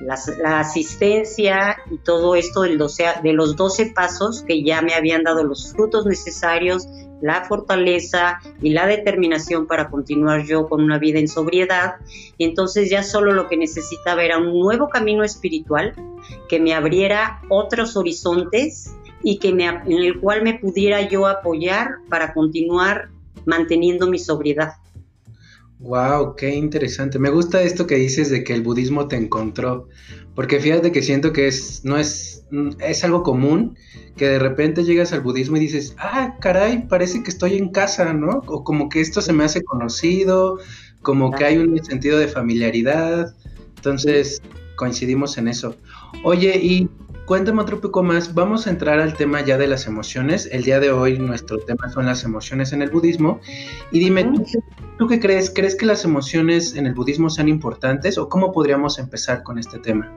la, 0.00 0.60
asistencia 0.60 1.76
y 1.90 1.98
todo 1.98 2.34
esto 2.34 2.62
del 2.62 2.78
de 2.78 3.32
los 3.32 3.56
12 3.56 3.92
pasos 3.94 4.42
que 4.42 4.62
ya 4.62 4.80
me 4.82 4.94
habían 4.94 5.22
dado 5.22 5.44
los 5.44 5.72
frutos 5.72 6.06
necesarios, 6.06 6.86
la 7.20 7.44
fortaleza 7.44 8.40
y 8.62 8.70
la 8.70 8.86
determinación 8.86 9.66
para 9.66 9.90
continuar 9.90 10.44
yo 10.44 10.68
con 10.68 10.82
una 10.82 10.98
vida 10.98 11.18
en 11.18 11.28
sobriedad. 11.28 11.96
Y 12.38 12.44
entonces 12.44 12.90
ya 12.90 13.02
solo 13.02 13.32
lo 13.32 13.48
que 13.48 13.56
necesitaba 13.56 14.22
era 14.22 14.38
un 14.38 14.58
nuevo 14.58 14.88
camino 14.88 15.24
espiritual 15.24 15.94
que 16.48 16.60
me 16.60 16.74
abriera 16.74 17.40
otros 17.48 17.96
horizontes 17.96 18.94
y 19.22 19.38
que 19.38 19.48
en 19.48 19.60
el 19.60 20.18
cual 20.20 20.42
me 20.42 20.58
pudiera 20.58 21.08
yo 21.08 21.26
apoyar 21.26 21.96
para 22.08 22.32
continuar 22.32 23.10
manteniendo 23.44 24.06
mi 24.06 24.18
sobriedad. 24.18 24.74
Wow, 25.80 26.36
qué 26.36 26.54
interesante. 26.54 27.18
Me 27.18 27.30
gusta 27.30 27.62
esto 27.62 27.86
que 27.86 27.94
dices 27.94 28.28
de 28.28 28.44
que 28.44 28.52
el 28.52 28.62
budismo 28.62 29.08
te 29.08 29.16
encontró, 29.16 29.88
porque 30.34 30.60
fíjate 30.60 30.92
que 30.92 31.02
siento 31.02 31.32
que 31.32 31.48
es 31.48 31.84
no 31.84 31.98
es 31.98 32.44
es 32.80 33.04
algo 33.04 33.22
común 33.22 33.76
que 34.16 34.26
de 34.28 34.38
repente 34.38 34.84
llegas 34.84 35.12
al 35.12 35.20
budismo 35.20 35.56
y 35.56 35.60
dices, 35.60 35.94
"Ah, 35.98 36.36
caray, 36.40 36.86
parece 36.88 37.22
que 37.22 37.30
estoy 37.30 37.56
en 37.56 37.70
casa", 37.70 38.12
¿no? 38.12 38.42
O 38.46 38.64
como 38.64 38.88
que 38.88 39.00
esto 39.00 39.20
se 39.22 39.32
me 39.32 39.44
hace 39.44 39.62
conocido, 39.62 40.58
como 41.02 41.30
que 41.30 41.44
hay 41.44 41.58
un 41.58 41.82
sentido 41.84 42.18
de 42.18 42.28
familiaridad. 42.28 43.34
Entonces, 43.76 44.42
coincidimos 44.76 45.38
en 45.38 45.48
eso. 45.48 45.76
Oye, 46.24 46.58
y 46.60 46.88
cuéntame 47.26 47.62
otro 47.62 47.80
poco 47.80 48.02
más. 48.02 48.34
Vamos 48.34 48.66
a 48.66 48.70
entrar 48.70 48.98
al 48.98 49.14
tema 49.14 49.40
ya 49.42 49.56
de 49.56 49.68
las 49.68 49.86
emociones. 49.86 50.48
El 50.50 50.64
día 50.64 50.80
de 50.80 50.90
hoy 50.90 51.18
nuestro 51.18 51.58
tema 51.58 51.88
son 51.90 52.06
las 52.06 52.24
emociones 52.24 52.72
en 52.72 52.82
el 52.82 52.90
budismo. 52.90 53.40
Y 53.92 54.00
dime, 54.00 54.24
¿tú, 54.24 54.44
qué 54.44 54.58
crees? 55.06 55.50
¿Crees 55.50 55.76
que 55.76 55.86
las 55.86 56.04
emociones 56.04 56.74
en 56.76 56.86
el 56.86 56.94
budismo 56.94 57.30
sean 57.30 57.48
importantes 57.48 58.18
o 58.18 58.28
cómo 58.28 58.52
podríamos 58.52 58.98
empezar 58.98 59.42
con 59.42 59.58
este 59.58 59.78
tema? 59.78 60.12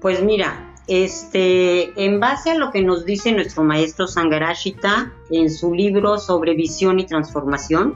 Pues 0.00 0.22
mira, 0.22 0.74
este, 0.88 1.92
en 2.04 2.18
base 2.18 2.50
a 2.50 2.54
lo 2.56 2.70
que 2.72 2.82
nos 2.82 3.04
dice 3.04 3.32
nuestro 3.32 3.62
maestro 3.62 4.06
Sangarashita 4.06 5.12
en 5.30 5.50
su 5.50 5.74
libro 5.74 6.18
sobre 6.18 6.54
visión 6.54 6.98
y 6.98 7.06
transformación, 7.06 7.94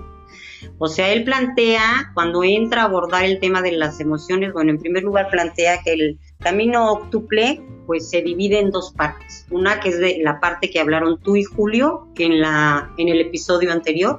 o 0.78 0.88
sea, 0.88 1.12
él 1.12 1.24
plantea, 1.24 2.10
cuando 2.14 2.44
entra 2.44 2.82
a 2.82 2.84
abordar 2.86 3.24
el 3.24 3.40
tema 3.40 3.62
de 3.62 3.72
las 3.72 4.00
emociones, 4.00 4.52
bueno, 4.52 4.70
en 4.70 4.78
primer 4.78 5.02
lugar 5.02 5.28
plantea 5.30 5.82
que 5.82 5.92
el 5.92 6.18
camino 6.40 6.92
octuple 6.92 7.62
pues 7.86 8.10
se 8.10 8.20
divide 8.20 8.58
en 8.58 8.70
dos 8.70 8.92
partes. 8.92 9.46
Una 9.50 9.80
que 9.80 9.90
es 9.90 9.98
de 9.98 10.18
la 10.22 10.40
parte 10.40 10.70
que 10.70 10.80
hablaron 10.80 11.20
tú 11.20 11.36
y 11.36 11.44
Julio 11.44 12.08
en, 12.16 12.40
la, 12.40 12.90
en 12.98 13.08
el 13.08 13.20
episodio 13.20 13.72
anterior, 13.72 14.18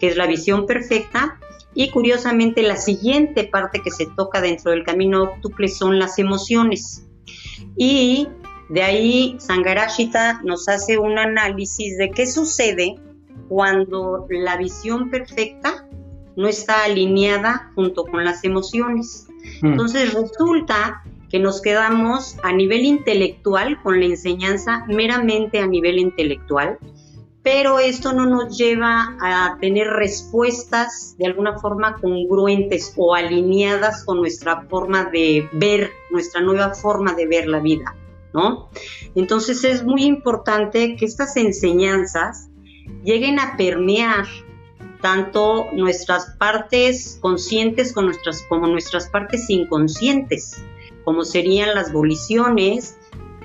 que 0.00 0.08
es 0.08 0.16
la 0.16 0.26
visión 0.26 0.66
perfecta. 0.66 1.38
Y 1.72 1.90
curiosamente 1.90 2.62
la 2.62 2.76
siguiente 2.76 3.44
parte 3.44 3.80
que 3.82 3.92
se 3.92 4.06
toca 4.16 4.40
dentro 4.40 4.72
del 4.72 4.84
camino 4.84 5.22
octuple 5.22 5.68
son 5.68 6.00
las 6.00 6.18
emociones. 6.18 7.06
Y 7.76 8.26
de 8.70 8.82
ahí 8.82 9.36
Sangarashita 9.38 10.42
nos 10.42 10.68
hace 10.68 10.98
un 10.98 11.18
análisis 11.18 11.96
de 11.98 12.10
qué 12.10 12.26
sucede 12.26 12.96
cuando 13.48 14.26
la 14.30 14.56
visión 14.56 15.10
perfecta 15.10 15.86
no 16.36 16.48
está 16.48 16.84
alineada 16.84 17.70
junto 17.74 18.04
con 18.04 18.24
las 18.24 18.44
emociones. 18.44 19.28
Mm. 19.62 19.66
Entonces 19.66 20.14
resulta 20.14 21.02
que 21.28 21.38
nos 21.38 21.60
quedamos 21.60 22.36
a 22.42 22.52
nivel 22.52 22.84
intelectual 22.84 23.80
con 23.82 24.00
la 24.00 24.06
enseñanza 24.06 24.84
meramente 24.88 25.60
a 25.60 25.66
nivel 25.66 25.98
intelectual, 25.98 26.78
pero 27.42 27.78
esto 27.78 28.12
no 28.12 28.26
nos 28.26 28.56
lleva 28.56 29.16
a 29.20 29.56
tener 29.60 29.86
respuestas 29.88 31.14
de 31.18 31.26
alguna 31.26 31.58
forma 31.58 31.96
congruentes 32.00 32.92
o 32.96 33.14
alineadas 33.14 34.04
con 34.04 34.18
nuestra 34.18 34.62
forma 34.68 35.04
de 35.06 35.48
ver, 35.52 35.90
nuestra 36.10 36.42
nueva 36.42 36.74
forma 36.74 37.14
de 37.14 37.26
ver 37.26 37.46
la 37.46 37.60
vida, 37.60 37.94
¿no? 38.34 38.68
Entonces 39.14 39.64
es 39.64 39.82
muy 39.84 40.04
importante 40.04 40.96
que 40.96 41.04
estas 41.06 41.36
enseñanzas 41.36 42.48
lleguen 43.04 43.38
a 43.38 43.56
permear 43.56 44.26
tanto 45.00 45.66
nuestras 45.72 46.36
partes 46.38 47.18
conscientes 47.22 47.94
como 47.94 48.66
nuestras 48.66 49.08
partes 49.08 49.48
inconscientes 49.48 50.62
como 51.04 51.24
serían 51.24 51.74
las 51.74 51.92
voliciones, 51.92 52.96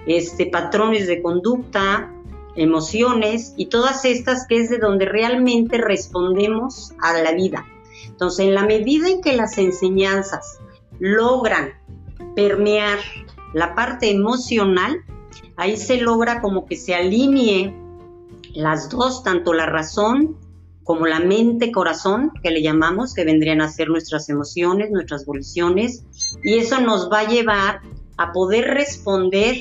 este, 0.05 0.45
patrones 0.45 1.07
de 1.07 1.21
conducta, 1.21 2.13
emociones 2.55 3.53
y 3.57 3.67
todas 3.67 4.05
estas 4.05 4.47
que 4.47 4.61
es 4.61 4.69
de 4.69 4.77
donde 4.77 5.05
realmente 5.05 5.77
respondemos 5.77 6.93
a 7.01 7.13
la 7.21 7.33
vida. 7.33 7.65
Entonces, 8.07 8.45
en 8.45 8.55
la 8.55 8.65
medida 8.65 9.09
en 9.09 9.21
que 9.21 9.35
las 9.35 9.57
enseñanzas 9.57 10.59
logran 10.99 11.73
permear 12.35 12.99
la 13.53 13.75
parte 13.75 14.09
emocional, 14.09 14.97
ahí 15.57 15.77
se 15.77 15.97
logra 15.97 16.41
como 16.41 16.65
que 16.65 16.75
se 16.75 16.95
alinee 16.95 17.73
las 18.53 18.89
dos, 18.89 19.23
tanto 19.23 19.53
la 19.53 19.65
razón 19.65 20.37
como 20.83 21.07
la 21.07 21.19
mente-corazón, 21.19 22.31
que 22.43 22.51
le 22.51 22.61
llamamos, 22.61 23.15
que 23.15 23.25
vendrían 23.25 23.59
a 23.59 23.69
ser 23.69 23.89
nuestras 23.89 24.29
emociones, 24.29 24.91
nuestras 24.91 25.25
voliciones, 25.25 26.05
y 26.43 26.59
eso 26.59 26.79
nos 26.79 27.11
va 27.11 27.21
a 27.21 27.27
llevar 27.27 27.81
a 28.17 28.31
poder 28.31 28.65
responder 28.65 29.57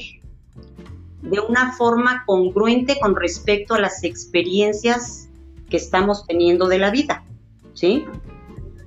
de 1.25 1.41
una 1.41 1.73
forma 1.73 2.23
congruente 2.27 2.99
con 3.01 3.17
respecto 3.17 3.75
a 3.75 3.81
las 3.81 4.05
experiencias 4.05 5.29
que 5.71 5.77
estamos 5.77 6.27
teniendo 6.27 6.69
de 6.69 6.79
la 6.79 6.91
vida, 6.91 7.25
¿sí? 7.73 8.05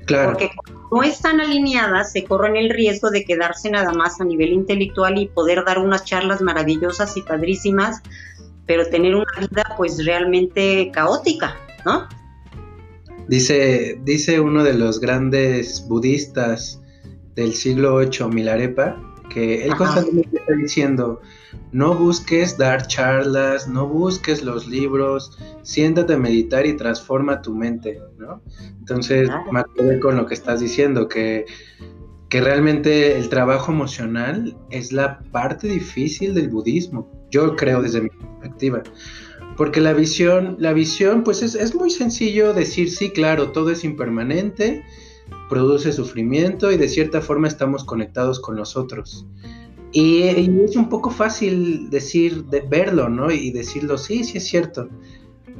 Claro. 0.06 0.32
Porque 0.32 0.52
como 0.56 0.78
no 0.92 1.04
están 1.04 1.42
alineadas, 1.42 2.12
se 2.12 2.24
corren 2.24 2.56
el 2.56 2.70
riesgo 2.70 3.10
de 3.10 3.26
quedarse 3.26 3.70
nada 3.70 3.92
más 3.92 4.22
a 4.22 4.24
nivel 4.24 4.54
intelectual 4.54 5.18
y 5.18 5.28
poder 5.28 5.66
dar 5.66 5.80
unas 5.80 6.06
charlas 6.06 6.42
maravillosas 6.42 7.18
y 7.18 7.24
padrísimas, 7.24 8.02
pero 8.66 8.88
tener 8.88 9.16
una 9.16 9.26
vida 9.40 9.64
pues 9.76 10.06
realmente 10.06 10.92
caótica, 10.94 11.58
¿no? 11.86 12.08
Dice, 13.28 14.00
dice 14.04 14.40
uno 14.40 14.64
de 14.64 14.74
los 14.74 15.02
grandes 15.02 15.86
budistas 15.90 16.82
del 17.36 17.54
siglo 17.54 17.98
VIII, 17.98 18.30
Milarepa, 18.30 18.98
que 19.30 19.66
él 19.66 19.76
constantemente 19.76 20.38
está 20.38 20.54
diciendo, 20.54 21.22
no 21.72 21.94
busques 21.96 22.58
dar 22.58 22.88
charlas, 22.88 23.68
no 23.68 23.88
busques 23.88 24.44
los 24.44 24.68
libros, 24.68 25.38
siéntate 25.64 26.14
a 26.14 26.18
meditar 26.18 26.66
y 26.66 26.76
transforma 26.76 27.42
tu 27.42 27.54
mente, 27.56 28.02
¿no? 28.18 28.42
Entonces, 28.80 29.30
me 29.52 29.60
acuerdo 29.60 30.00
con 30.00 30.18
lo 30.18 30.26
que 30.26 30.34
estás 30.34 30.60
diciendo, 30.60 31.08
que, 31.08 31.46
que 32.30 32.42
realmente 32.42 33.18
el 33.18 33.30
trabajo 33.30 33.72
emocional 33.72 34.58
es 34.70 34.92
la 34.92 35.20
parte 35.32 35.68
difícil 35.68 36.34
del 36.34 36.50
budismo, 36.50 37.12
yo 37.32 37.56
creo 37.56 37.82
desde 37.82 38.02
mi 38.02 38.10
perspectiva. 38.10 38.84
Porque 39.58 39.82
la 39.82 39.94
visión, 39.94 40.56
la 40.60 40.72
visión, 40.72 41.24
pues 41.24 41.42
es, 41.42 41.74
muy 41.74 41.90
sencillo 41.90 42.54
decir, 42.54 42.92
sí, 42.92 43.10
claro, 43.10 43.52
todo 43.52 43.72
es 43.72 43.84
impermanente, 43.84 44.86
produce 45.50 45.94
sufrimiento 45.94 46.72
y 46.72 46.78
de 46.78 46.88
cierta 46.88 47.22
forma 47.22 47.48
estamos 47.48 47.84
conectados 47.84 48.40
con 48.40 48.56
los 48.56 48.76
otros. 48.76 49.26
Y, 49.92 50.24
es 50.24 50.76
un 50.76 50.90
poco 50.90 51.10
fácil 51.10 51.90
decir, 51.90 52.46
de 52.46 52.62
verlo, 52.62 53.10
¿no? 53.10 53.32
Y 53.32 53.52
decirlo, 53.52 53.98
sí, 53.98 54.24
sí 54.24 54.38
es 54.38 54.48
cierto. 54.48 54.90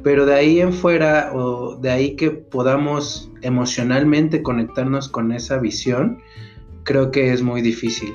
Pero 0.02 0.26
de 0.26 0.34
ahí 0.34 0.60
en 0.60 0.72
fuera, 0.72 1.32
o 1.34 1.76
de 1.76 1.90
ahí 1.90 2.16
que 2.16 2.30
podamos 2.30 3.30
emocionalmente 3.42 4.42
conectarnos 4.42 5.08
con 5.08 5.32
esa 5.32 5.58
visión, 5.58 6.20
creo 6.84 7.10
que 7.10 7.32
es 7.32 7.42
muy 7.42 7.62
difícil. 7.62 8.14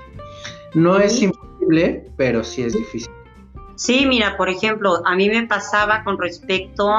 No 0.73 0.99
es 0.99 1.21
imposible, 1.21 2.09
pero 2.15 2.43
sí 2.43 2.63
es 2.63 2.73
difícil. 2.73 3.11
Sí, 3.75 4.05
mira, 4.05 4.37
por 4.37 4.49
ejemplo, 4.49 5.05
a 5.05 5.15
mí 5.15 5.29
me 5.29 5.45
pasaba 5.47 6.03
con 6.03 6.17
respecto 6.19 6.89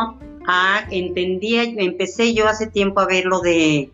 a, 0.47 0.87
entendía, 0.91 1.63
empecé 1.63 2.35
yo 2.35 2.47
hace 2.47 2.67
tiempo 2.67 3.01
a 3.01 3.07
ver 3.07 3.25
lo 3.25 3.41
de 3.41 3.91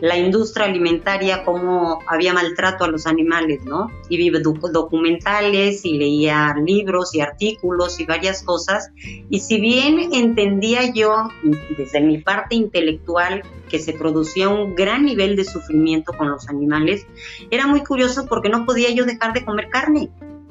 la 0.00 0.16
industria 0.16 0.66
alimentaria, 0.66 1.44
cómo 1.44 2.00
había 2.06 2.32
maltrato 2.32 2.84
a 2.84 2.88
los 2.88 3.06
animales, 3.06 3.64
¿no? 3.64 3.90
Y 4.08 4.16
vi 4.16 4.30
documentales 4.30 5.84
y 5.84 5.98
leía 5.98 6.54
libros 6.64 7.14
y 7.14 7.20
artículos 7.20 8.00
y 8.00 8.06
varias 8.06 8.42
cosas. 8.42 8.90
Y 9.28 9.40
si 9.40 9.60
bien 9.60 10.10
entendía 10.12 10.92
yo, 10.92 11.28
desde 11.76 12.00
mi 12.00 12.18
parte 12.18 12.54
intelectual, 12.54 13.42
que 13.68 13.78
se 13.78 13.92
producía 13.92 14.48
un 14.48 14.74
gran 14.74 15.04
nivel 15.04 15.36
de 15.36 15.44
sufrimiento 15.44 16.12
con 16.12 16.30
los 16.30 16.48
animales, 16.48 17.06
era 17.50 17.66
muy 17.66 17.82
curioso 17.82 18.26
porque 18.26 18.48
no 18.48 18.64
podía 18.64 18.90
yo 18.90 19.04
dejar 19.04 19.32
de 19.32 19.44
comer 19.44 19.68
carne, 19.68 20.10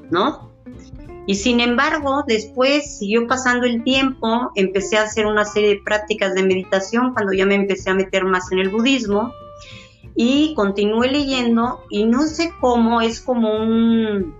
¿no? 0.10 0.49
Y 1.30 1.36
sin 1.36 1.60
embargo, 1.60 2.24
después 2.26 2.98
siguió 2.98 3.28
pasando 3.28 3.68
el 3.68 3.84
tiempo, 3.84 4.50
empecé 4.56 4.98
a 4.98 5.04
hacer 5.04 5.28
una 5.28 5.46
serie 5.46 5.76
de 5.76 5.82
prácticas 5.86 6.34
de 6.34 6.42
meditación 6.42 7.14
cuando 7.14 7.34
ya 7.34 7.46
me 7.46 7.54
empecé 7.54 7.92
a 7.92 7.94
meter 7.94 8.26
más 8.26 8.52
en 8.52 8.58
el 8.58 8.70
budismo. 8.70 9.32
Y 10.16 10.56
continué 10.56 11.12
leyendo 11.12 11.82
y 11.92 12.06
no 12.06 12.24
sé 12.24 12.52
cómo, 12.60 13.00
es 13.02 13.22
como 13.22 13.56
un, 13.56 14.34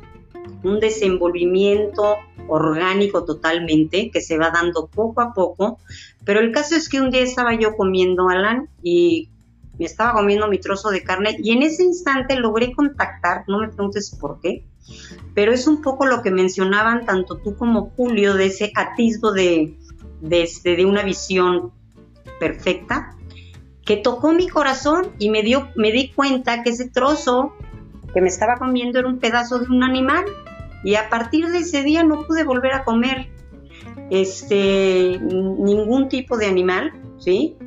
un 0.64 0.80
desenvolvimiento 0.80 2.16
orgánico 2.48 3.24
totalmente 3.24 4.10
que 4.10 4.22
se 4.22 4.40
va 4.40 4.50
dando 4.50 4.88
poco 4.88 5.22
a 5.22 5.32
poco, 5.36 5.78
pero 6.26 6.40
el 6.40 6.52
caso 6.52 6.76
es 6.76 6.90
que 6.90 7.00
un 7.00 7.12
día 7.12 7.22
estaba 7.22 7.54
yo 7.54 7.76
comiendo 7.76 8.30
Alan 8.30 8.68
y 8.82 9.30
me 9.78 9.86
estaba 9.86 10.14
comiendo 10.14 10.48
mi 10.48 10.58
trozo 10.58 10.90
de 10.90 11.04
carne 11.04 11.38
y 11.38 11.52
en 11.52 11.62
ese 11.62 11.84
instante 11.84 12.36
logré 12.36 12.72
contactar, 12.72 13.44
no 13.48 13.60
me 13.60 13.68
preguntes 13.68 14.10
por 14.20 14.40
qué, 14.42 14.64
pero 15.34 15.54
es 15.54 15.68
un 15.68 15.82
poco 15.82 16.06
lo 16.06 16.22
que 16.22 16.32
mencionaban 16.32 17.06
tanto 17.06 17.38
tú 17.38 17.56
como 17.56 17.92
Julio 17.96 18.34
de 18.34 18.48
ese 18.48 18.72
atisbo 18.76 19.32
de, 19.32 19.78
de, 20.22 20.44
este, 20.44 20.76
de 20.76 20.86
una 20.86 21.04
visión 21.04 21.72
perfecta 22.40 23.16
que 23.86 23.98
tocó 23.98 24.34
mi 24.34 24.48
corazón 24.48 25.08
y 25.18 25.30
me, 25.30 25.42
dio, 25.42 25.70
me 25.76 25.92
di 25.92 26.10
cuenta 26.10 26.62
que 26.64 26.70
ese 26.70 26.90
trozo 26.90 27.54
que 28.14 28.22
me 28.22 28.28
estaba 28.28 28.58
comiendo 28.58 29.00
era 29.00 29.08
un 29.08 29.20
pedazo 29.20 29.60
de 29.60 29.66
un 29.66 29.84
animal 29.84 30.26
y 30.84 30.96
a 30.96 31.10
partir 31.10 31.48
de 31.48 31.60
ese 31.60 31.84
día 31.84 32.04
no 32.04 32.26
pude 32.26 32.44
volver 32.44 32.74
a 32.74 32.84
comer 32.84 33.30
este 34.10 35.20
ningún 35.20 36.10
tipo 36.10 36.38
de 36.38 36.48
animal, 36.48 36.94
¿sí? 37.18 37.58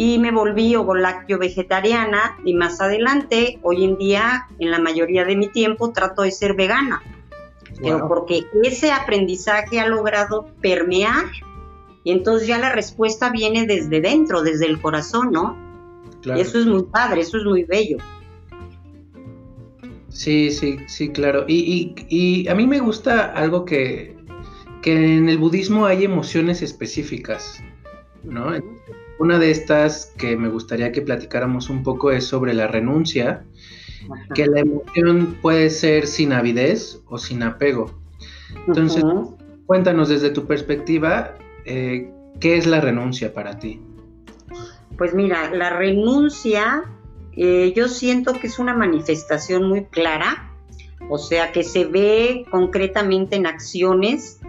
Y 0.00 0.20
me 0.20 0.30
volví 0.30 0.76
lácteo 0.94 1.40
vegetariana 1.40 2.38
y 2.44 2.54
más 2.54 2.80
adelante, 2.80 3.58
hoy 3.62 3.82
en 3.82 3.98
día, 3.98 4.46
en 4.60 4.70
la 4.70 4.78
mayoría 4.78 5.24
de 5.24 5.34
mi 5.34 5.48
tiempo, 5.48 5.90
trato 5.90 6.22
de 6.22 6.30
ser 6.30 6.54
vegana. 6.54 7.02
Pero 7.82 8.06
porque 8.06 8.44
ese 8.62 8.92
aprendizaje 8.92 9.80
ha 9.80 9.88
logrado 9.88 10.46
permear 10.62 11.24
y 12.04 12.12
entonces 12.12 12.46
ya 12.46 12.58
la 12.58 12.70
respuesta 12.70 13.30
viene 13.30 13.66
desde 13.66 14.00
dentro, 14.00 14.42
desde 14.42 14.66
el 14.66 14.80
corazón, 14.80 15.32
¿no? 15.32 15.56
Y 16.24 16.38
eso 16.38 16.60
es 16.60 16.66
muy 16.66 16.84
padre, 16.84 17.22
eso 17.22 17.38
es 17.38 17.44
muy 17.44 17.64
bello. 17.64 17.96
Sí, 20.10 20.52
sí, 20.52 20.78
sí, 20.86 21.08
claro. 21.08 21.44
Y, 21.48 22.46
a 22.48 22.54
mí 22.54 22.68
me 22.68 22.78
gusta 22.78 23.32
algo 23.32 23.64
que, 23.64 24.16
que, 24.80 25.16
en 25.16 25.28
el 25.28 25.38
budismo 25.38 25.86
hay 25.86 26.04
emociones 26.04 26.62
específicas, 26.62 27.60
¿no? 28.22 28.54
Una 29.18 29.38
de 29.38 29.50
estas 29.50 30.12
que 30.16 30.36
me 30.36 30.48
gustaría 30.48 30.92
que 30.92 31.02
platicáramos 31.02 31.70
un 31.70 31.82
poco 31.82 32.10
es 32.10 32.24
sobre 32.24 32.54
la 32.54 32.68
renuncia, 32.68 33.44
que 34.34 34.46
la 34.46 34.60
emoción 34.60 35.36
puede 35.42 35.70
ser 35.70 36.06
sin 36.06 36.32
avidez 36.32 37.00
o 37.06 37.18
sin 37.18 37.42
apego. 37.42 37.98
Entonces, 38.66 39.04
cuéntanos 39.66 40.08
desde 40.08 40.30
tu 40.30 40.46
perspectiva, 40.46 41.34
eh, 41.64 42.10
¿qué 42.40 42.56
es 42.56 42.66
la 42.66 42.80
renuncia 42.80 43.34
para 43.34 43.58
ti? 43.58 43.80
Pues 44.96 45.14
mira, 45.14 45.54
la 45.54 45.70
renuncia 45.70 46.84
eh, 47.40 47.72
yo 47.76 47.86
siento 47.86 48.32
que 48.32 48.48
es 48.48 48.58
una 48.58 48.74
manifestación 48.74 49.68
muy 49.68 49.84
clara, 49.84 50.50
o 51.08 51.18
sea, 51.18 51.52
que 51.52 51.62
se 51.62 51.84
ve 51.84 52.44
concretamente 52.50 53.36
en 53.36 53.46
acciones 53.46 54.40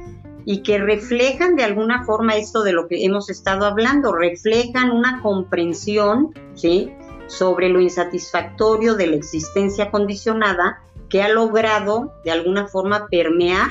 y 0.52 0.64
que 0.64 0.80
reflejan 0.80 1.56
de 1.56 1.64
alguna 1.64 2.06
forma 2.06 2.36
esto 2.36 2.64
de 2.64 2.72
lo 2.72 2.88
que 2.88 3.06
hemos 3.06 3.30
estado 3.30 3.68
hablando, 3.68 4.16
reflejan 4.16 4.90
una 4.90 5.22
comprensión, 5.22 6.34
¿sí? 6.56 6.92
sobre 7.28 7.70
lo 7.70 7.80
insatisfactorio 7.80 8.96
de 8.96 9.06
la 9.06 9.16
existencia 9.16 9.92
condicionada 9.92 10.82
que 11.08 11.22
ha 11.22 11.30
logrado 11.30 12.16
de 12.26 12.32
alguna 12.32 12.66
forma 12.66 13.10
permear 13.12 13.70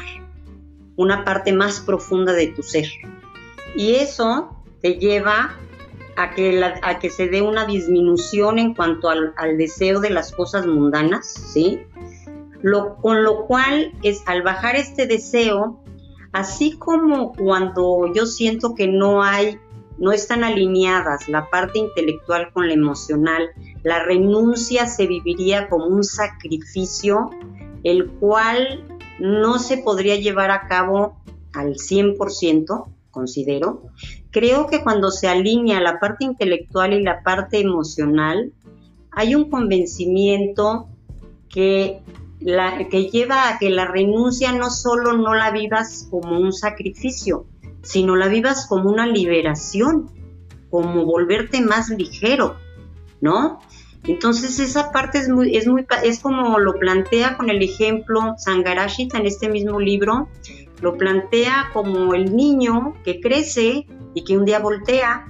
una 0.94 1.24
parte 1.24 1.52
más 1.52 1.80
profunda 1.80 2.32
de 2.32 2.46
tu 2.46 2.62
ser. 2.62 2.86
Y 3.74 3.96
eso 3.96 4.56
te 4.80 5.00
lleva 5.00 5.56
a 6.14 6.30
que, 6.30 6.62
a 6.62 6.98
que 7.00 7.10
se 7.10 7.26
dé 7.26 7.42
una 7.42 7.66
disminución 7.66 8.60
en 8.60 8.74
cuanto 8.74 9.10
al, 9.10 9.58
deseo 9.58 9.98
de 9.98 10.10
las 10.10 10.30
cosas 10.30 10.64
mundanas, 10.64 11.26
¿sí? 11.26 11.80
Lo, 12.62 12.94
con 12.98 13.24
lo 13.24 13.46
cual 13.46 13.92
es 14.04 14.22
al 14.26 14.42
bajar 14.42 14.76
este 14.76 15.08
deseo, 15.08 15.80
así 16.32 16.78
como 16.78 17.32
cuando 17.32 18.12
yo 18.14 18.26
siento 18.26 18.74
que 18.74 18.88
no 18.88 19.22
hay, 19.22 19.58
no 19.98 20.12
están 20.12 20.44
alineadas 20.44 21.28
la 21.28 21.50
parte 21.50 21.78
intelectual 21.78 22.52
con 22.52 22.68
la 22.68 22.74
emocional, 22.74 23.48
la 23.82 24.02
renuncia 24.04 24.86
se 24.86 25.06
viviría 25.06 25.68
como 25.68 25.86
un 25.86 26.04
sacrificio, 26.04 27.30
el 27.84 28.08
cual 28.08 28.84
no 29.18 29.58
se 29.58 29.78
podría 29.78 30.16
llevar 30.16 30.50
a 30.50 30.68
cabo 30.68 31.16
al 31.52 31.74
100%, 31.74 32.86
considero, 33.10 33.82
creo 34.30 34.66
que 34.66 34.82
cuando 34.82 35.10
se 35.10 35.28
alinea 35.28 35.80
la 35.80 35.98
parte 35.98 36.24
intelectual 36.24 36.92
y 36.92 37.02
la 37.02 37.22
parte 37.22 37.58
emocional, 37.60 38.52
hay 39.10 39.34
un 39.34 39.50
convencimiento 39.50 40.88
que, 41.48 42.00
la, 42.40 42.88
que 42.88 43.06
lleva 43.10 43.48
a 43.48 43.58
que 43.58 43.70
la 43.70 43.86
renuncia 43.86 44.52
no 44.52 44.70
solo 44.70 45.16
no 45.16 45.34
la 45.34 45.50
vivas 45.50 46.08
como 46.10 46.38
un 46.38 46.52
sacrificio, 46.52 47.46
sino 47.82 48.16
la 48.16 48.28
vivas 48.28 48.66
como 48.66 48.90
una 48.90 49.06
liberación, 49.06 50.10
como 50.70 51.04
volverte 51.04 51.60
más 51.60 51.88
ligero, 51.90 52.56
¿no? 53.20 53.60
Entonces 54.04 54.58
esa 54.60 54.92
parte 54.92 55.18
es 55.18 55.28
muy, 55.28 55.56
es 55.56 55.66
muy, 55.66 55.86
es 56.04 56.20
como 56.20 56.58
lo 56.58 56.74
plantea 56.74 57.36
con 57.36 57.50
el 57.50 57.62
ejemplo 57.62 58.34
Sangarashita 58.38 59.18
en 59.18 59.26
este 59.26 59.48
mismo 59.48 59.80
libro, 59.80 60.28
lo 60.80 60.96
plantea 60.96 61.70
como 61.72 62.14
el 62.14 62.34
niño 62.34 62.94
que 63.04 63.20
crece 63.20 63.86
y 64.14 64.24
que 64.24 64.38
un 64.38 64.44
día 64.44 64.60
voltea 64.60 65.26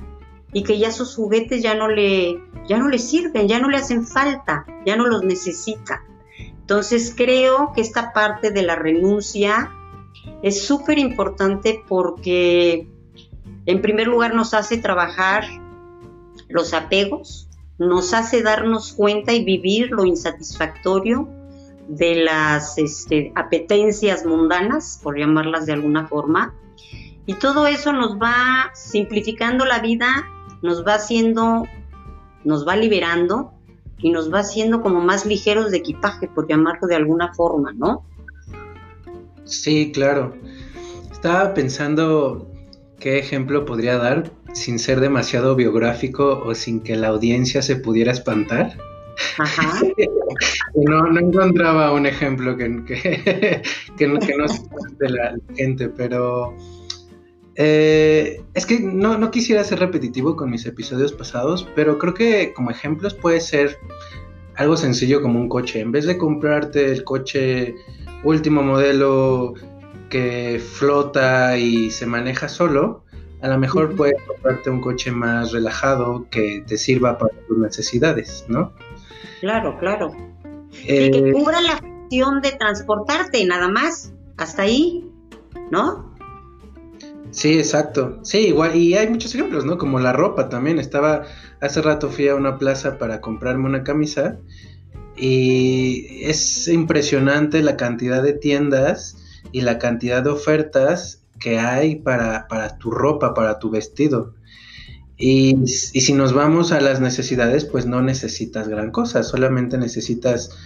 y 0.53 0.62
que 0.62 0.79
ya 0.79 0.92
sus 0.92 1.14
juguetes 1.14 1.62
ya 1.62 1.75
no 1.75 1.88
le 1.88 2.40
ya 2.68 2.79
no 2.79 2.88
le 2.88 2.99
sirven, 2.99 3.49
ya 3.49 3.59
no 3.59 3.71
le 3.71 3.79
hacen 3.79 4.07
falta, 4.07 4.66
ya 4.85 4.94
no 4.97 5.07
los 5.07 5.23
necesita. 5.25 6.05
Entonces 6.68 7.14
creo 7.16 7.72
que 7.74 7.81
esta 7.81 8.12
parte 8.12 8.50
de 8.50 8.61
la 8.61 8.74
renuncia 8.76 9.72
es 10.42 10.66
súper 10.66 10.98
importante 10.98 11.83
porque 11.88 12.87
en 13.64 13.81
primer 13.81 14.07
lugar 14.07 14.35
nos 14.35 14.52
hace 14.52 14.76
trabajar 14.76 15.44
los 16.50 16.74
apegos, 16.74 17.48
nos 17.78 18.12
hace 18.12 18.42
darnos 18.42 18.92
cuenta 18.92 19.33
y 19.33 19.46
vivir 19.46 19.92
lo 19.92 20.04
insatisfactorio 20.04 21.26
de 21.88 22.16
las 22.16 22.76
este, 22.76 23.33
apetencias 23.35 24.26
mundanas, 24.26 25.00
por 25.02 25.18
llamarlas 25.18 25.64
de 25.64 25.72
alguna 25.72 26.07
forma. 26.07 26.54
Y 27.24 27.33
todo 27.33 27.66
eso 27.66 27.94
nos 27.94 28.18
va 28.18 28.72
simplificando 28.74 29.64
la 29.64 29.78
vida, 29.78 30.28
nos 30.61 30.87
va 30.87 30.96
haciendo, 30.96 31.62
nos 32.44 32.68
va 32.68 32.76
liberando 32.76 33.58
y 33.98 34.11
nos 34.11 34.32
va 34.32 34.40
haciendo 34.40 34.80
como 34.80 35.00
más 35.00 35.26
ligeros 35.26 35.70
de 35.70 35.78
equipaje, 35.78 36.28
por 36.28 36.48
llamarlo 36.48 36.87
de 36.87 36.96
alguna 36.96 37.34
forma, 37.34 37.72
¿no? 37.72 38.04
Sí, 39.44 39.92
claro. 39.92 40.34
Estaba 41.11 41.54
pensando 41.54 42.48
qué 43.00 43.18
ejemplo 43.18 43.64
podría 43.64 43.98
dar 43.98 44.30
sin 44.52 44.78
ser 44.78 45.00
demasiado 45.00 45.56
biográfico 45.56 46.42
o 46.44 46.54
sin 46.54 46.80
que 46.80 46.96
la 46.96 47.08
audiencia 47.08 47.62
se 47.62 47.76
pudiera 47.76 48.12
espantar. 48.12 48.76
Ajá. 49.38 49.80
no, 50.74 51.02
no, 51.02 51.20
encontraba 51.20 51.92
un 51.92 52.06
ejemplo 52.06 52.56
que, 52.56 52.84
que, 53.96 54.06
no, 54.06 54.18
que 54.20 54.34
de 54.98 55.11
la 55.11 55.37
gente, 55.56 55.88
pero 55.88 56.54
eh, 57.61 58.40
es 58.55 58.66
que 58.66 58.79
no, 58.79 59.18
no, 59.18 59.33
quisiera 59.33 59.64
ser 59.64 59.81
repetitivo 59.81 60.37
con 60.37 60.49
mis 60.49 60.64
episodios 60.64 61.12
pasados, 61.12 61.68
pero 61.75 61.99
creo 61.99 62.14
que 62.14 62.53
como 62.53 62.71
ejemplos 62.71 63.14
puede 63.14 63.40
ser 63.40 63.81
algo 64.55 64.77
sencillo 64.77 65.21
como 65.21 65.40
un 65.40 65.49
coche. 65.49 65.81
En 65.81 65.90
vez 65.90 66.07
de 66.07 66.16
comprarte 66.16 66.92
el 66.92 67.03
coche 67.03 67.75
último 68.23 68.62
modelo 68.62 69.55
que 70.09 70.62
flota 70.64 71.59
y 71.59 71.90
se 71.90 72.07
maneja 72.07 72.49
solo, 72.49 73.03
a 73.42 73.49
lo 73.49 73.59
mejor 73.59 73.97
puedes 73.97 74.23
comprarte 74.23 74.71
un 74.71 74.81
coche 74.81 75.11
más 75.11 75.51
relajado 75.51 76.29
que 76.31 76.62
te 76.64 76.79
sirva 76.79 77.18
para 77.18 77.35
tus 77.49 77.59
necesidades, 77.59 78.44
¿no? 78.47 78.73
Claro, 79.40 79.77
claro. 79.81 80.12
y 80.85 81.11
que 81.11 81.31
eh, 81.31 81.33
cubra 81.33 81.61
la 81.61 81.77
función 81.77 82.40
de 82.40 82.53
transportarte, 82.53 83.44
nada 83.47 83.66
más. 83.66 84.12
Hasta 84.37 84.62
ahí, 84.62 85.11
¿no? 85.73 86.08
Sí, 87.30 87.58
exacto. 87.58 88.20
Sí, 88.22 88.48
igual, 88.48 88.76
y 88.76 88.94
hay 88.94 89.08
muchos 89.08 89.34
ejemplos, 89.34 89.64
¿no? 89.64 89.78
Como 89.78 89.98
la 89.98 90.12
ropa 90.12 90.48
también. 90.48 90.78
Estaba, 90.78 91.24
hace 91.60 91.82
rato 91.82 92.08
fui 92.10 92.28
a 92.28 92.34
una 92.34 92.58
plaza 92.58 92.98
para 92.98 93.20
comprarme 93.20 93.66
una 93.66 93.84
camisa 93.84 94.38
y 95.16 96.22
es 96.22 96.68
impresionante 96.68 97.62
la 97.62 97.76
cantidad 97.76 98.22
de 98.22 98.32
tiendas 98.32 99.16
y 99.52 99.62
la 99.62 99.78
cantidad 99.78 100.22
de 100.22 100.30
ofertas 100.30 101.24
que 101.38 101.58
hay 101.58 101.96
para, 101.96 102.48
para 102.48 102.78
tu 102.78 102.90
ropa, 102.90 103.34
para 103.34 103.58
tu 103.58 103.70
vestido. 103.70 104.34
Y, 105.16 105.66
si 105.66 106.12
nos 106.12 106.32
vamos 106.32 106.70
a 106.70 106.80
las 106.80 107.00
necesidades, 107.00 107.64
pues 107.64 107.86
no 107.86 108.00
necesitas 108.00 108.68
gran 108.68 108.92
cosa, 108.92 109.24
solamente 109.24 109.76
necesitas 109.76 110.56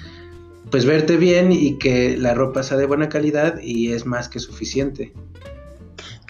pues 0.71 0.85
verte 0.85 1.17
bien 1.17 1.53
y 1.53 1.79
que 1.79 2.17
la 2.17 2.35
ropa 2.35 2.63
sea 2.63 2.77
de 2.77 2.87
buena 2.87 3.09
calidad 3.09 3.61
y 3.61 3.93
es 3.93 4.07
más 4.07 4.29
que 4.29 4.39
suficiente. 4.39 5.13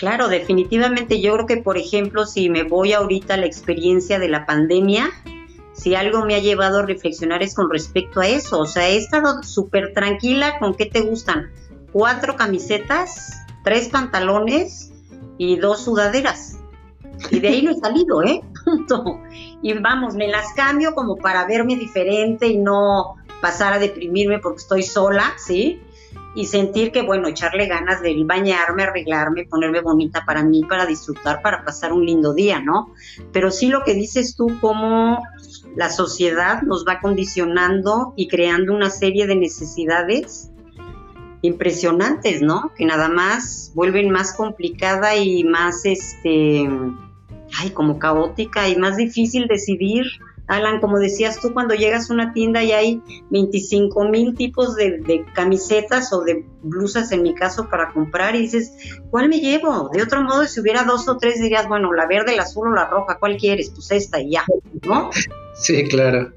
Claro, 0.02 0.26
definitivamente 0.26 1.20
yo 1.20 1.32
creo 1.34 1.46
que 1.46 1.58
por 1.58 1.78
ejemplo 1.78 2.26
si 2.26 2.50
me 2.50 2.64
voy 2.64 2.92
ahorita 2.92 3.34
a 3.34 3.36
la 3.36 3.46
experiencia 3.46 4.18
de 4.18 4.28
la 4.28 4.46
pandemia, 4.46 5.08
si 5.74 5.94
algo 5.94 6.24
me 6.24 6.34
ha 6.34 6.40
llevado 6.40 6.80
a 6.80 6.86
reflexionar 6.86 7.40
es 7.40 7.54
con 7.54 7.70
respecto 7.70 8.18
a 8.18 8.26
eso, 8.26 8.58
o 8.58 8.66
sea, 8.66 8.88
he 8.88 8.96
estado 8.96 9.44
súper 9.44 9.92
tranquila 9.94 10.58
con 10.58 10.74
qué 10.74 10.86
te 10.86 11.02
gustan, 11.02 11.52
cuatro 11.92 12.34
camisetas, 12.34 13.44
tres 13.62 13.90
pantalones 13.90 14.92
y 15.38 15.54
dos 15.54 15.84
sudaderas 15.84 16.58
y 17.30 17.38
de 17.38 17.46
ahí 17.46 17.62
no 17.62 17.70
he 17.70 17.76
salido, 17.78 18.24
¿eh? 18.24 18.40
Y 19.62 19.72
vamos, 19.74 20.16
me 20.16 20.26
las 20.26 20.52
cambio 20.54 20.96
como 20.96 21.16
para 21.16 21.46
verme 21.46 21.76
diferente 21.76 22.48
y 22.48 22.58
no 22.58 23.18
pasar 23.40 23.74
a 23.74 23.78
deprimirme 23.78 24.40
porque 24.40 24.62
estoy 24.62 24.82
sola, 24.82 25.32
¿sí? 25.38 25.80
Y 26.34 26.46
sentir 26.46 26.92
que, 26.92 27.02
bueno, 27.02 27.28
echarle 27.28 27.66
ganas 27.66 28.00
de 28.00 28.16
bañarme, 28.24 28.84
arreglarme, 28.84 29.44
ponerme 29.44 29.80
bonita 29.80 30.24
para 30.24 30.42
mí, 30.42 30.62
para 30.66 30.86
disfrutar, 30.86 31.42
para 31.42 31.62
pasar 31.64 31.92
un 31.92 32.06
lindo 32.06 32.32
día, 32.32 32.60
¿no? 32.60 32.94
Pero 33.32 33.50
sí 33.50 33.68
lo 33.68 33.82
que 33.84 33.92
dices 33.92 34.34
tú, 34.34 34.58
como 34.60 35.22
la 35.76 35.90
sociedad 35.90 36.62
nos 36.62 36.86
va 36.86 37.00
condicionando 37.00 38.14
y 38.16 38.28
creando 38.28 38.74
una 38.74 38.88
serie 38.88 39.26
de 39.26 39.36
necesidades 39.36 40.50
impresionantes, 41.42 42.40
¿no? 42.40 42.72
Que 42.76 42.86
nada 42.86 43.08
más 43.08 43.72
vuelven 43.74 44.10
más 44.10 44.32
complicada 44.32 45.16
y 45.16 45.44
más, 45.44 45.84
este, 45.84 46.68
ay, 47.58 47.70
como 47.70 47.98
caótica 47.98 48.68
y 48.68 48.76
más 48.76 48.96
difícil 48.96 49.48
decidir. 49.48 50.06
Alan, 50.52 50.80
como 50.80 50.98
decías 50.98 51.40
tú, 51.40 51.52
cuando 51.52 51.74
llegas 51.74 52.10
a 52.10 52.14
una 52.14 52.32
tienda 52.32 52.62
y 52.62 52.72
hay 52.72 53.02
25 53.30 54.04
mil 54.08 54.34
tipos 54.34 54.76
de, 54.76 54.98
de, 54.98 55.24
camisetas 55.34 56.12
o 56.12 56.22
de 56.22 56.44
blusas, 56.62 57.10
en 57.12 57.22
mi 57.22 57.34
caso, 57.34 57.68
para 57.68 57.92
comprar, 57.92 58.36
y 58.36 58.40
dices, 58.40 58.72
¿cuál 59.10 59.28
me 59.28 59.40
llevo? 59.40 59.88
De 59.92 60.02
otro 60.02 60.22
modo, 60.22 60.44
si 60.46 60.60
hubiera 60.60 60.84
dos 60.84 61.08
o 61.08 61.16
tres, 61.16 61.40
dirías, 61.40 61.68
bueno, 61.68 61.92
la 61.92 62.06
verde, 62.06 62.36
la 62.36 62.42
azul 62.42 62.68
o 62.68 62.74
la 62.74 62.86
roja, 62.86 63.18
¿cuál 63.18 63.36
quieres? 63.36 63.70
Pues 63.70 63.90
esta 63.92 64.20
y 64.20 64.32
ya, 64.32 64.44
¿no? 64.86 65.10
Sí, 65.54 65.88
claro. 65.88 66.32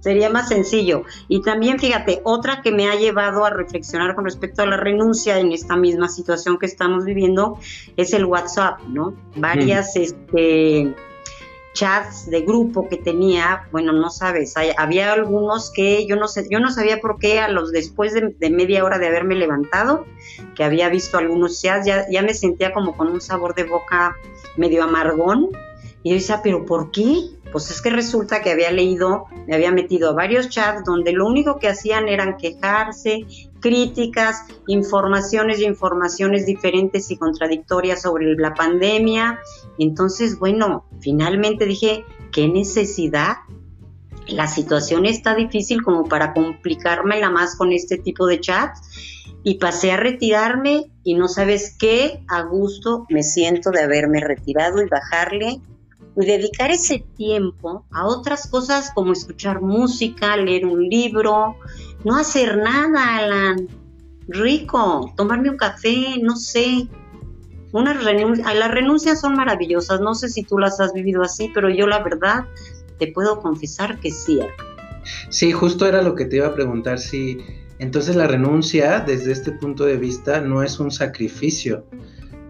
Sería 0.00 0.30
más 0.30 0.48
sencillo. 0.48 1.02
Y 1.26 1.42
también, 1.42 1.78
fíjate, 1.78 2.20
otra 2.22 2.62
que 2.62 2.70
me 2.70 2.88
ha 2.88 2.94
llevado 2.94 3.44
a 3.44 3.50
reflexionar 3.50 4.14
con 4.14 4.24
respecto 4.24 4.62
a 4.62 4.66
la 4.66 4.76
renuncia 4.76 5.40
en 5.40 5.50
esta 5.50 5.76
misma 5.76 6.08
situación 6.08 6.58
que 6.58 6.66
estamos 6.66 7.04
viviendo 7.04 7.58
es 7.96 8.12
el 8.12 8.24
WhatsApp, 8.24 8.80
¿no? 8.88 9.14
Varias 9.34 9.96
este, 9.96 10.94
chats 11.78 12.28
de 12.28 12.40
grupo 12.40 12.88
que 12.88 12.96
tenía, 12.96 13.68
bueno, 13.70 13.92
no 13.92 14.10
sabes, 14.10 14.54
había 14.76 15.12
algunos 15.12 15.70
que 15.70 16.06
yo 16.08 16.16
no 16.16 16.26
sé, 16.26 16.48
yo 16.50 16.58
no 16.58 16.72
sabía 16.72 17.00
por 17.00 17.20
qué 17.20 17.38
a 17.38 17.48
los 17.48 17.70
después 17.70 18.12
de, 18.12 18.50
media 18.50 18.84
hora 18.84 18.98
de 18.98 19.06
haberme 19.06 19.36
levantado, 19.36 20.04
que 20.56 20.64
había 20.64 20.88
visto 20.88 21.18
algunos 21.18 21.62
chats, 21.62 21.86
ya, 21.86 22.04
ya 22.10 22.22
me 22.22 22.34
sentía 22.34 22.72
como 22.72 22.96
con 22.96 23.08
un 23.08 23.20
sabor 23.20 23.54
de 23.54 23.62
boca 23.62 24.16
medio 24.56 24.82
amargón. 24.82 25.50
Y 26.02 26.10
yo 26.10 26.14
decía, 26.16 26.40
pero 26.42 26.64
¿por 26.64 26.90
qué? 26.90 27.30
Pues 27.52 27.70
es 27.70 27.80
que 27.80 27.90
resulta 27.90 28.42
que 28.42 28.50
había 28.50 28.70
leído, 28.70 29.24
me 29.46 29.54
había 29.54 29.72
metido 29.72 30.10
a 30.10 30.12
varios 30.12 30.48
chats 30.50 30.84
donde 30.84 31.12
lo 31.12 31.26
único 31.26 31.58
que 31.58 31.68
hacían 31.68 32.08
eran 32.08 32.36
quejarse, 32.36 33.26
críticas, 33.60 34.44
informaciones 34.66 35.60
y 35.60 35.64
informaciones 35.64 36.44
diferentes 36.44 37.10
y 37.10 37.16
contradictorias 37.16 38.02
sobre 38.02 38.34
la 38.36 38.54
pandemia. 38.54 39.40
Entonces, 39.78 40.38
bueno, 40.38 40.84
finalmente 41.00 41.64
dije, 41.64 42.04
¿qué 42.32 42.48
necesidad? 42.48 43.36
La 44.26 44.46
situación 44.46 45.06
está 45.06 45.34
difícil 45.34 45.82
como 45.82 46.04
para 46.04 46.34
complicármela 46.34 47.30
más 47.30 47.56
con 47.56 47.72
este 47.72 47.96
tipo 47.96 48.26
de 48.26 48.40
chats 48.40 48.82
y 49.42 49.54
pasé 49.54 49.92
a 49.92 49.96
retirarme 49.96 50.90
y 51.02 51.14
no 51.14 51.28
sabes 51.28 51.74
qué, 51.78 52.22
a 52.28 52.42
gusto 52.42 53.06
me 53.08 53.22
siento 53.22 53.70
de 53.70 53.80
haberme 53.80 54.20
retirado 54.20 54.82
y 54.82 54.88
bajarle 54.88 55.62
y 56.20 56.26
dedicar 56.26 56.70
ese 56.70 57.04
tiempo 57.16 57.84
a 57.90 58.06
otras 58.06 58.48
cosas 58.48 58.90
como 58.94 59.12
escuchar 59.12 59.60
música, 59.60 60.36
leer 60.36 60.66
un 60.66 60.88
libro, 60.88 61.56
no 62.04 62.16
hacer 62.16 62.58
nada, 62.58 63.18
Alan. 63.18 63.68
Rico, 64.26 65.12
tomarme 65.16 65.50
un 65.50 65.56
café, 65.56 66.18
no 66.20 66.36
sé. 66.36 66.88
Una 67.72 67.94
las 67.94 68.70
renuncias 68.70 69.20
son 69.20 69.34
maravillosas, 69.34 70.00
no 70.00 70.14
sé 70.14 70.28
si 70.28 70.42
tú 70.42 70.58
las 70.58 70.80
has 70.80 70.92
vivido 70.92 71.22
así, 71.22 71.50
pero 71.54 71.70
yo 71.70 71.86
la 71.86 72.02
verdad 72.02 72.46
te 72.98 73.12
puedo 73.12 73.40
confesar 73.40 74.00
que 74.00 74.10
sí. 74.10 74.40
Sí, 75.30 75.52
justo 75.52 75.86
era 75.86 76.02
lo 76.02 76.14
que 76.14 76.24
te 76.24 76.36
iba 76.36 76.48
a 76.48 76.54
preguntar, 76.54 76.98
si 76.98 77.38
entonces 77.78 78.16
la 78.16 78.26
renuncia 78.26 79.00
desde 79.00 79.32
este 79.32 79.52
punto 79.52 79.84
de 79.84 79.96
vista 79.96 80.40
no 80.40 80.62
es 80.62 80.80
un 80.80 80.90
sacrificio, 80.90 81.84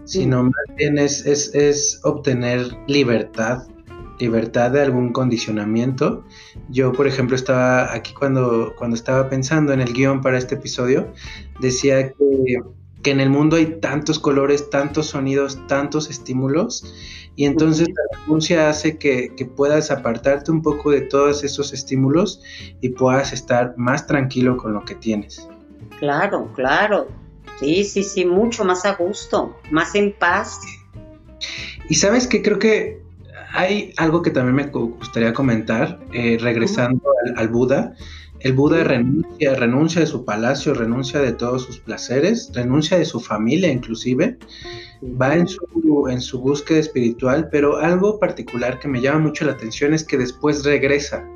sino 0.09 0.43
más 0.43 0.75
bien 0.75 0.97
es, 0.97 1.23
es, 1.27 1.99
obtener 2.03 2.75
libertad, 2.87 3.67
libertad 4.17 4.71
de 4.71 4.81
algún 4.81 5.13
condicionamiento. 5.13 6.23
Yo, 6.69 6.91
por 6.91 7.05
ejemplo, 7.05 7.35
estaba 7.35 7.93
aquí 7.93 8.13
cuando, 8.13 8.73
cuando 8.75 8.95
estaba 8.95 9.29
pensando 9.29 9.71
en 9.71 9.81
el 9.81 9.93
guion 9.93 10.21
para 10.21 10.39
este 10.39 10.55
episodio, 10.55 11.13
decía 11.59 12.09
que, 12.09 12.59
que 13.03 13.11
en 13.11 13.19
el 13.19 13.29
mundo 13.29 13.57
hay 13.57 13.79
tantos 13.79 14.17
colores, 14.17 14.71
tantos 14.71 15.05
sonidos, 15.05 15.59
tantos 15.67 16.09
estímulos, 16.09 16.91
y 17.35 17.45
entonces 17.45 17.87
la 17.87 18.19
renuncia 18.19 18.67
hace 18.67 18.97
que, 18.97 19.35
que, 19.35 19.45
puedas 19.45 19.91
apartarte 19.91 20.51
un 20.51 20.63
poco 20.63 20.89
de 20.89 21.01
todos 21.01 21.43
esos 21.43 21.71
estímulos 21.71 22.41
y 22.81 22.89
puedas 22.89 23.31
estar 23.31 23.75
más 23.77 24.07
tranquilo 24.07 24.57
con 24.57 24.73
lo 24.73 24.83
que 24.83 24.95
tienes. 24.95 25.47
Claro, 25.99 26.51
claro. 26.55 27.07
Sí, 27.59 27.83
sí, 27.83 28.03
sí, 28.03 28.25
mucho 28.25 28.63
más 28.63 28.85
a 28.85 28.93
gusto, 28.93 29.59
más 29.69 29.93
en 29.95 30.13
paz. 30.13 30.59
Y 31.89 31.95
sabes 31.95 32.27
que 32.27 32.41
creo 32.41 32.57
que 32.57 33.01
hay 33.51 33.93
algo 33.97 34.21
que 34.21 34.31
también 34.31 34.55
me 34.55 34.65
gustaría 34.67 35.33
comentar, 35.33 35.99
eh, 36.13 36.37
regresando 36.39 37.01
al, 37.35 37.49
Buda. 37.49 37.93
El 38.39 38.53
Buda 38.53 38.83
renuncia, 38.83 39.55
renuncia 39.55 40.01
de 40.01 40.07
su 40.07 40.23
palacio, 40.23 40.73
renuncia 40.73 41.19
de 41.19 41.33
todos 41.33 41.63
sus 41.63 41.79
placeres, 41.79 42.51
renuncia 42.53 42.97
de 42.97 43.05
su 43.05 43.19
familia 43.19 43.69
inclusive, 43.69 44.37
va 45.03 45.35
en 45.35 45.47
su, 45.47 46.07
en 46.09 46.21
su 46.21 46.39
búsqueda 46.39 46.79
espiritual, 46.79 47.49
pero 47.51 47.77
algo 47.77 48.19
particular 48.19 48.79
que 48.79 48.87
me 48.87 49.01
llama 49.01 49.19
mucho 49.19 49.45
la 49.45 49.53
atención 49.53 49.93
es 49.93 50.05
que 50.05 50.17
después 50.17 50.63
regresa, 50.63 51.27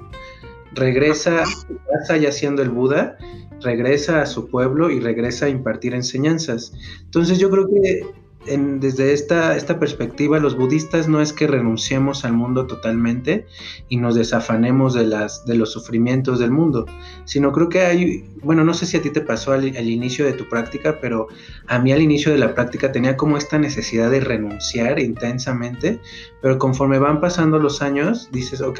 regresa 0.74 1.42
a 1.42 1.46
su 1.46 1.78
casa 1.92 2.16
ya 2.16 2.32
siendo 2.32 2.62
el 2.62 2.70
Buda 2.70 3.18
regresa 3.64 4.22
a 4.22 4.26
su 4.26 4.48
pueblo 4.48 4.90
y 4.90 5.00
regresa 5.00 5.48
a 5.48 5.50
impartir 5.50 5.94
enseñanzas. 5.94 6.74
Entonces 7.06 7.40
yo 7.40 7.50
creo 7.50 7.68
que 7.68 8.24
desde 8.46 9.14
esta, 9.14 9.56
esta 9.56 9.80
perspectiva 9.80 10.40
los 10.40 10.58
budistas 10.58 11.08
no 11.08 11.22
es 11.22 11.32
que 11.32 11.48
renunciemos 11.48 12.26
al 12.26 12.34
mundo 12.34 12.68
totalmente 12.68 13.46
y 13.88 13.98
nos 13.98 14.16
desafanemos 14.16 14.94
de, 14.94 15.06
las, 15.06 15.46
de 15.46 15.56
los 15.56 15.72
sufrimientos 15.72 16.40
del 16.40 16.52
mundo, 16.52 16.86
sino 17.26 17.52
creo 17.52 17.70
que 17.70 17.82
hay, 17.82 18.30
bueno, 18.44 18.64
no 18.64 18.74
sé 18.74 18.86
si 18.86 18.98
a 18.98 19.02
ti 19.02 19.10
te 19.12 19.22
pasó 19.22 19.54
al, 19.54 19.76
al 19.78 19.90
inicio 19.90 20.26
de 20.26 20.34
tu 20.34 20.50
práctica, 20.50 21.00
pero 21.00 21.28
a 21.68 21.80
mí 21.80 21.92
al 21.94 22.02
inicio 22.02 22.32
de 22.32 22.38
la 22.38 22.54
práctica 22.54 22.92
tenía 22.92 23.16
como 23.16 23.38
esta 23.38 23.58
necesidad 23.58 24.12
de 24.12 24.20
renunciar 24.20 25.00
intensamente, 25.00 26.00
pero 26.42 26.58
conforme 26.58 27.00
van 27.00 27.22
pasando 27.22 27.60
los 27.60 27.82
años, 27.82 28.30
dices, 28.32 28.62
ok, 28.62 28.80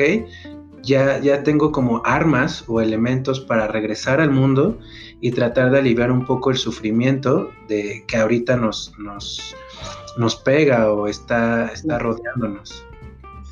ya, 0.84 1.20
ya 1.20 1.44
tengo 1.44 1.72
como 1.72 2.02
armas 2.06 2.66
o 2.68 2.82
elementos 2.82 3.40
para 3.40 3.68
regresar 3.68 4.20
al 4.20 4.32
mundo 4.32 4.78
y 5.22 5.32
tratar 5.32 5.72
de 5.72 5.80
aliviar 5.80 6.12
un 6.12 6.26
poco 6.26 6.52
el 6.52 6.58
sufrimiento 6.58 7.50
de 7.68 8.04
que 8.06 8.18
ahorita 8.18 8.58
nos, 8.58 8.94
nos, 9.00 9.56
nos 10.18 10.36
pega 10.36 10.92
o 10.92 11.08
está, 11.08 11.72
está 11.74 11.98
rodeándonos. 11.98 12.86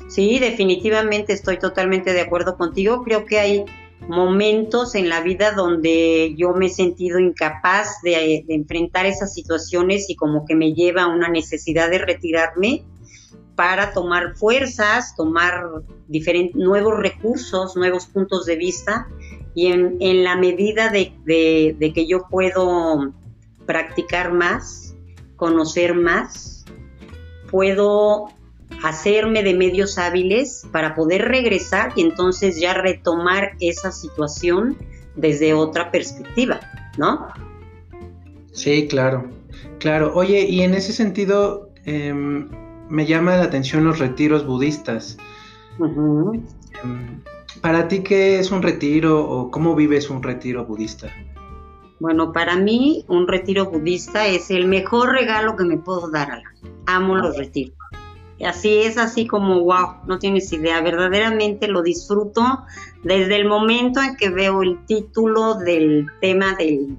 Sí, 0.08 0.38
definitivamente 0.38 1.32
estoy 1.32 1.58
totalmente 1.58 2.12
de 2.12 2.20
acuerdo 2.20 2.58
contigo. 2.58 3.02
Creo 3.02 3.24
que 3.24 3.38
hay 3.38 3.64
momentos 4.08 4.94
en 4.94 5.08
la 5.08 5.22
vida 5.22 5.52
donde 5.52 6.34
yo 6.36 6.52
me 6.52 6.66
he 6.66 6.68
sentido 6.68 7.18
incapaz 7.18 8.02
de, 8.02 8.44
de 8.46 8.54
enfrentar 8.54 9.06
esas 9.06 9.32
situaciones 9.32 10.10
y 10.10 10.16
como 10.16 10.44
que 10.44 10.54
me 10.54 10.74
lleva 10.74 11.04
a 11.04 11.06
una 11.06 11.28
necesidad 11.28 11.88
de 11.88 11.98
retirarme 11.98 12.84
para 13.54 13.92
tomar 13.92 14.36
fuerzas, 14.36 15.14
tomar 15.16 15.64
nuevos 16.54 16.98
recursos, 16.98 17.76
nuevos 17.76 18.06
puntos 18.06 18.46
de 18.46 18.56
vista 18.56 19.08
y 19.54 19.66
en, 19.66 20.24
la 20.24 20.36
medida 20.36 20.90
de, 20.90 21.12
que 21.26 22.06
yo 22.06 22.26
puedo 22.30 23.12
practicar 23.66 24.32
más, 24.32 24.96
conocer 25.36 25.94
más, 25.94 26.64
puedo 27.50 28.28
hacerme 28.82 29.42
de 29.42 29.54
medios 29.54 29.98
hábiles 29.98 30.66
para 30.72 30.94
poder 30.94 31.28
regresar 31.28 31.92
y 31.94 32.02
entonces 32.02 32.58
ya 32.58 32.74
retomar 32.74 33.52
esa 33.60 33.92
situación 33.92 34.76
desde 35.14 35.52
otra 35.52 35.90
perspectiva, 35.90 36.60
¿no? 36.96 37.28
Sí, 38.52 38.88
claro, 38.88 39.28
claro. 39.78 40.12
Oye, 40.14 40.46
y 40.46 40.62
en 40.62 40.74
ese 40.74 40.92
sentido, 40.92 41.70
em, 41.84 42.48
me 42.92 43.06
llama 43.06 43.36
la 43.38 43.44
atención 43.44 43.84
los 43.84 43.98
retiros 43.98 44.46
budistas. 44.46 45.16
Em, 45.80 47.22
¿Para 47.62 47.88
ti 47.88 48.02
qué 48.02 48.38
es 48.38 48.50
un 48.50 48.62
retiro 48.62 49.18
o 49.24 49.50
cómo 49.50 49.74
vives 49.74 50.10
un 50.10 50.22
retiro 50.22 50.66
budista? 50.66 51.08
Bueno, 52.00 52.32
para 52.32 52.56
mí 52.56 53.04
un 53.08 53.26
retiro 53.26 53.70
budista 53.70 54.26
es 54.26 54.50
el 54.50 54.66
mejor 54.66 55.12
regalo 55.12 55.56
que 55.56 55.64
me 55.64 55.78
puedo 55.78 56.10
dar. 56.10 56.42
Amo 56.84 57.16
los 57.16 57.36
retiros. 57.38 57.74
Así 58.44 58.82
es 58.82 58.98
así 58.98 59.26
como, 59.26 59.60
wow, 59.60 60.04
no 60.06 60.18
tienes 60.18 60.52
idea, 60.52 60.82
verdaderamente 60.82 61.68
lo 61.68 61.80
disfruto 61.82 62.42
desde 63.04 63.36
el 63.36 63.46
momento 63.46 64.02
en 64.02 64.16
que 64.16 64.28
veo 64.28 64.62
el 64.62 64.84
título 64.84 65.54
del 65.54 66.08
tema 66.20 66.56
del, 66.56 66.98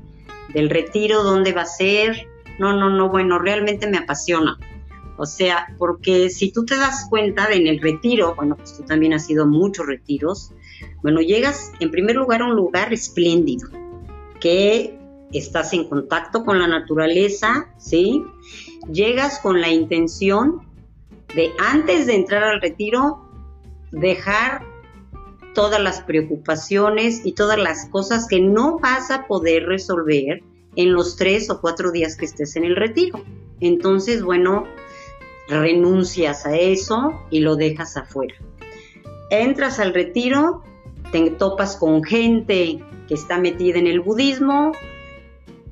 del 0.53 0.69
retiro, 0.69 1.21
dónde 1.21 1.51
va 1.51 1.63
a 1.63 1.65
ser. 1.65 2.27
No, 2.57 2.73
no, 2.73 2.89
no, 2.89 3.09
bueno, 3.09 3.37
realmente 3.39 3.87
me 3.87 3.97
apasiona 3.97 4.57
O 5.17 5.25
sea, 5.25 5.75
porque 5.77 6.29
si 6.29 6.51
tú 6.51 6.65
te 6.65 6.75
das 6.75 7.07
cuenta 7.09 7.47
en 7.51 7.67
el 7.67 7.79
retiro, 7.79 8.33
bueno, 8.35 8.55
pues 8.55 8.75
tú 8.75 8.83
también 8.83 9.13
has 9.13 9.29
ido 9.29 9.43
a 9.43 9.47
muchos 9.47 9.85
retiros, 9.85 10.51
bueno, 11.01 11.21
llegas 11.21 11.71
en 11.79 11.91
primer 11.91 12.15
lugar 12.15 12.41
a 12.41 12.45
un 12.45 12.55
lugar 12.55 12.91
espléndido, 12.93 13.69
que 14.39 14.97
estás 15.31 15.73
en 15.73 15.87
contacto 15.87 16.43
con 16.43 16.59
la 16.59 16.67
naturaleza, 16.67 17.67
¿sí? 17.77 18.23
Llegas 18.91 19.39
con 19.39 19.61
la 19.61 19.69
intención 19.69 20.61
de 21.35 21.51
antes 21.59 22.07
de 22.07 22.15
entrar 22.15 22.43
al 22.43 22.61
retiro, 22.61 23.29
dejar 23.91 24.63
todas 25.53 25.81
las 25.81 26.01
preocupaciones 26.01 27.25
y 27.25 27.33
todas 27.33 27.59
las 27.59 27.87
cosas 27.89 28.27
que 28.27 28.41
no 28.41 28.79
vas 28.79 29.11
a 29.11 29.27
poder 29.27 29.65
resolver 29.65 30.43
en 30.75 30.93
los 30.93 31.15
tres 31.15 31.49
o 31.49 31.61
cuatro 31.61 31.91
días 31.91 32.15
que 32.15 32.25
estés 32.25 32.55
en 32.55 32.65
el 32.65 32.75
retiro. 32.75 33.23
Entonces, 33.59 34.23
bueno, 34.23 34.65
renuncias 35.47 36.45
a 36.45 36.55
eso 36.55 37.21
y 37.29 37.39
lo 37.39 37.55
dejas 37.55 37.97
afuera. 37.97 38.35
Entras 39.29 39.79
al 39.79 39.93
retiro, 39.93 40.63
te 41.11 41.29
topas 41.31 41.75
con 41.75 42.03
gente 42.03 42.83
que 43.07 43.13
está 43.13 43.37
metida 43.39 43.79
en 43.79 43.87
el 43.87 43.99
budismo, 43.99 44.71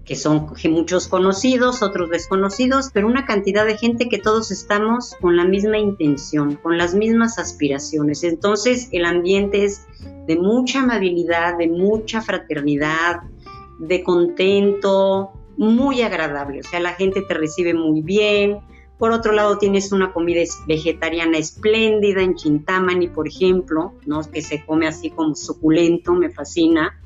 que 0.06 0.16
son 0.16 0.48
muchos 0.70 1.08
conocidos, 1.08 1.82
otros 1.82 2.10
desconocidos, 2.10 2.90
pero 2.94 3.08
una 3.08 3.26
cantidad 3.26 3.66
de 3.66 3.78
gente 3.78 4.10
que 4.10 4.18
todos 4.18 4.52
estamos 4.52 5.16
con 5.22 5.38
la 5.38 5.46
misma 5.46 5.78
intención, 5.78 6.56
con 6.56 6.78
las 6.78 6.94
mismas 6.94 7.38
aspiraciones. 7.40 8.24
Entonces 8.24 8.90
el 8.92 9.06
ambiente 9.06 9.64
es 9.64 9.86
de 10.28 10.36
mucha 10.36 10.82
amabilidad, 10.82 11.58
de 11.58 11.68
mucha 11.68 12.22
fraternidad, 12.22 13.22
de 13.80 14.04
contento, 14.04 15.32
muy 15.58 16.02
agradable. 16.02 16.60
O 16.60 16.64
sea, 16.64 16.80
la 16.80 16.94
gente 16.94 17.22
te 17.22 17.34
recibe 17.34 17.74
muy 17.74 18.02
bien, 18.02 18.60
por 19.02 19.14
otro 19.14 19.32
lado, 19.32 19.58
tienes 19.58 19.92
una 19.92 20.14
comida 20.14 20.44
vegetariana 20.68 21.40
espléndida 21.40 22.22
en 22.22 22.36
Chintamani, 22.36 23.08
por 23.08 23.28
ejemplo, 23.28 23.96
¿no? 24.06 24.22
que 24.30 24.44
se 24.44 24.64
come 24.64 24.88
así 24.88 25.10
como 25.10 25.34
suculento, 25.34 26.14
me 26.14 26.30
fascina. 26.30 27.02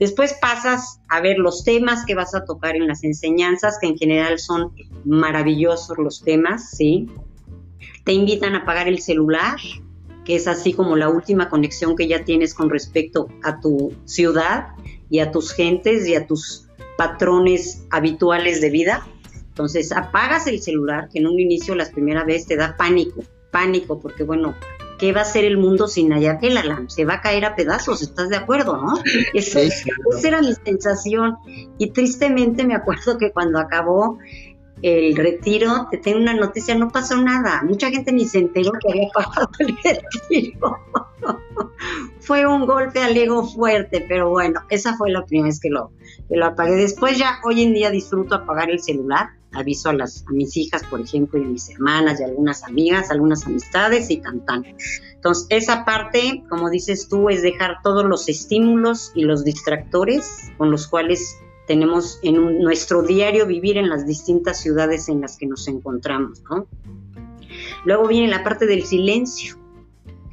Después 0.00 0.34
pasas 0.40 0.98
a 1.08 1.20
ver 1.20 1.38
los 1.38 1.62
temas 1.62 2.04
que 2.04 2.16
vas 2.16 2.34
a 2.34 2.44
tocar 2.44 2.74
en 2.74 2.88
las 2.88 3.04
enseñanzas, 3.04 3.78
que 3.80 3.86
en 3.86 3.96
general 3.96 4.40
son 4.40 4.72
maravillosos 5.04 5.96
los 5.98 6.20
temas, 6.20 6.72
¿sí? 6.72 7.08
Te 8.02 8.12
invitan 8.12 8.56
a 8.56 8.64
pagar 8.64 8.88
el 8.88 9.00
celular, 9.00 9.58
que 10.24 10.34
es 10.34 10.48
así 10.48 10.72
como 10.72 10.96
la 10.96 11.10
última 11.10 11.48
conexión 11.48 11.94
que 11.94 12.08
ya 12.08 12.24
tienes 12.24 12.54
con 12.54 12.70
respecto 12.70 13.28
a 13.44 13.60
tu 13.60 13.94
ciudad 14.04 14.70
y 15.10 15.20
a 15.20 15.30
tus 15.30 15.52
gentes 15.52 16.08
y 16.08 16.16
a 16.16 16.26
tus 16.26 16.66
patrones 16.98 17.86
habituales 17.92 18.60
de 18.60 18.70
vida. 18.70 19.06
Entonces 19.54 19.92
apagas 19.92 20.48
el 20.48 20.60
celular, 20.60 21.08
que 21.12 21.20
en 21.20 21.28
un 21.28 21.38
inicio, 21.38 21.76
las 21.76 21.90
primeras 21.90 22.26
veces 22.26 22.48
te 22.48 22.56
da 22.56 22.76
pánico, 22.76 23.22
pánico, 23.52 24.00
porque 24.00 24.24
bueno, 24.24 24.56
¿qué 24.98 25.12
va 25.12 25.20
a 25.20 25.24
ser 25.24 25.44
el 25.44 25.58
mundo 25.58 25.86
sin 25.86 26.12
Ayatollah? 26.12 26.86
Se 26.88 27.04
va 27.04 27.14
a 27.14 27.20
caer 27.20 27.44
a 27.44 27.54
pedazos, 27.54 28.02
¿estás 28.02 28.30
de 28.30 28.36
acuerdo, 28.36 28.76
no? 28.76 28.94
esa 29.32 29.60
era 30.24 30.42
mi 30.42 30.52
sensación. 30.54 31.36
Y 31.78 31.90
tristemente 31.90 32.66
me 32.66 32.74
acuerdo 32.74 33.16
que 33.16 33.30
cuando 33.30 33.60
acabó 33.60 34.18
el 34.82 35.14
retiro, 35.14 35.86
te 35.88 35.98
tengo 35.98 36.18
una 36.18 36.34
noticia, 36.34 36.74
no 36.74 36.88
pasó 36.88 37.16
nada. 37.16 37.62
Mucha 37.62 37.90
gente 37.90 38.10
ni 38.10 38.26
se 38.26 38.38
enteró 38.40 38.72
que 38.72 38.90
había 38.90 39.08
pasado 39.14 39.48
el 39.60 39.76
retiro. 39.84 40.78
Fue 42.24 42.46
un 42.46 42.66
golpe 42.66 43.00
al 43.00 43.16
ego 43.16 43.46
fuerte, 43.46 44.04
pero 44.08 44.30
bueno, 44.30 44.60
esa 44.70 44.96
fue 44.96 45.10
la 45.10 45.24
primera 45.24 45.48
vez 45.48 45.60
que 45.60 45.70
lo, 45.70 45.92
que 46.28 46.36
lo 46.36 46.46
apagué. 46.46 46.74
Después 46.76 47.18
ya 47.18 47.38
hoy 47.44 47.62
en 47.62 47.74
día 47.74 47.90
disfruto 47.90 48.34
apagar 48.34 48.70
el 48.70 48.80
celular 48.80 49.30
aviso 49.54 49.88
a, 49.88 49.92
las, 49.92 50.24
a 50.28 50.32
mis 50.32 50.56
hijas, 50.56 50.82
por 50.84 51.00
ejemplo, 51.00 51.40
y 51.40 51.44
a 51.44 51.48
mis 51.48 51.70
hermanas 51.70 52.20
y 52.20 52.24
algunas 52.24 52.64
amigas, 52.64 53.10
algunas 53.10 53.46
amistades 53.46 54.10
y 54.10 54.18
cantan. 54.18 54.64
Entonces, 55.14 55.46
esa 55.50 55.84
parte, 55.84 56.44
como 56.48 56.70
dices 56.70 57.08
tú, 57.08 57.30
es 57.30 57.42
dejar 57.42 57.80
todos 57.82 58.04
los 58.04 58.28
estímulos 58.28 59.12
y 59.14 59.22
los 59.22 59.44
distractores 59.44 60.50
con 60.58 60.70
los 60.70 60.86
cuales 60.86 61.38
tenemos 61.66 62.18
en 62.22 62.58
nuestro 62.60 63.02
diario 63.02 63.46
vivir 63.46 63.78
en 63.78 63.88
las 63.88 64.06
distintas 64.06 64.60
ciudades 64.60 65.08
en 65.08 65.20
las 65.20 65.38
que 65.38 65.46
nos 65.46 65.66
encontramos, 65.66 66.42
¿no? 66.50 66.66
Luego 67.84 68.08
viene 68.08 68.28
la 68.28 68.42
parte 68.42 68.66
del 68.66 68.84
silencio 68.84 69.56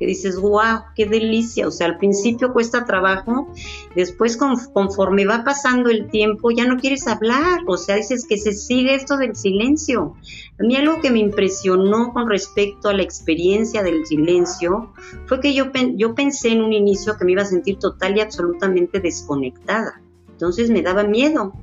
que 0.01 0.07
dices, 0.07 0.35
wow, 0.37 0.81
qué 0.95 1.05
delicia. 1.05 1.67
O 1.67 1.71
sea, 1.71 1.85
al 1.85 1.99
principio 1.99 2.53
cuesta 2.53 2.85
trabajo, 2.85 3.53
después 3.95 4.35
conforme 4.35 5.27
va 5.27 5.43
pasando 5.43 5.91
el 5.91 6.09
tiempo 6.09 6.49
ya 6.49 6.65
no 6.65 6.77
quieres 6.77 7.05
hablar. 7.05 7.59
O 7.67 7.77
sea, 7.77 7.97
dices 7.97 8.25
que 8.27 8.39
se 8.39 8.53
sigue 8.53 8.95
esto 8.95 9.17
del 9.17 9.35
silencio. 9.35 10.15
A 10.59 10.63
mí 10.63 10.75
algo 10.75 10.99
que 11.01 11.11
me 11.11 11.19
impresionó 11.19 12.13
con 12.13 12.27
respecto 12.27 12.89
a 12.89 12.93
la 12.93 13.03
experiencia 13.03 13.83
del 13.83 14.03
silencio 14.07 14.91
fue 15.27 15.39
que 15.39 15.53
yo, 15.53 15.65
yo 15.93 16.15
pensé 16.15 16.49
en 16.49 16.63
un 16.63 16.73
inicio 16.73 17.15
que 17.15 17.23
me 17.23 17.33
iba 17.33 17.43
a 17.43 17.45
sentir 17.45 17.77
total 17.77 18.17
y 18.17 18.21
absolutamente 18.21 19.01
desconectada. 19.01 20.01
Entonces 20.31 20.71
me 20.71 20.81
daba 20.81 21.03
miedo. 21.03 21.53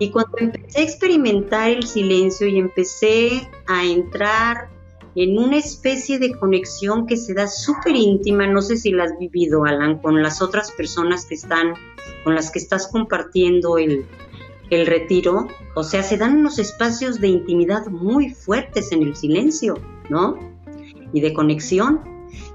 Y 0.00 0.10
cuando 0.10 0.38
empecé 0.38 0.80
a 0.80 0.82
experimentar 0.82 1.70
el 1.70 1.84
silencio 1.86 2.48
y 2.48 2.58
empecé 2.58 3.48
a 3.68 3.84
entrar 3.84 4.70
en 5.14 5.38
una 5.38 5.56
especie 5.58 6.18
de 6.18 6.36
conexión 6.38 7.06
que 7.06 7.16
se 7.16 7.34
da 7.34 7.48
súper 7.48 7.96
íntima, 7.96 8.46
no 8.46 8.62
sé 8.62 8.76
si 8.76 8.92
la 8.92 9.04
has 9.04 9.18
vivido, 9.18 9.64
Alan, 9.64 9.98
con 9.98 10.22
las 10.22 10.40
otras 10.40 10.70
personas 10.72 11.26
que 11.26 11.34
están, 11.34 11.74
con 12.22 12.34
las 12.34 12.50
que 12.50 12.60
estás 12.60 12.86
compartiendo 12.86 13.78
el, 13.78 14.06
el 14.70 14.86
retiro, 14.86 15.48
o 15.74 15.82
sea, 15.82 16.02
se 16.02 16.16
dan 16.16 16.38
unos 16.38 16.58
espacios 16.58 17.20
de 17.20 17.28
intimidad 17.28 17.86
muy 17.88 18.30
fuertes 18.30 18.92
en 18.92 19.02
el 19.02 19.16
silencio, 19.16 19.74
¿no? 20.08 20.38
Y 21.12 21.20
de 21.20 21.32
conexión. 21.32 22.00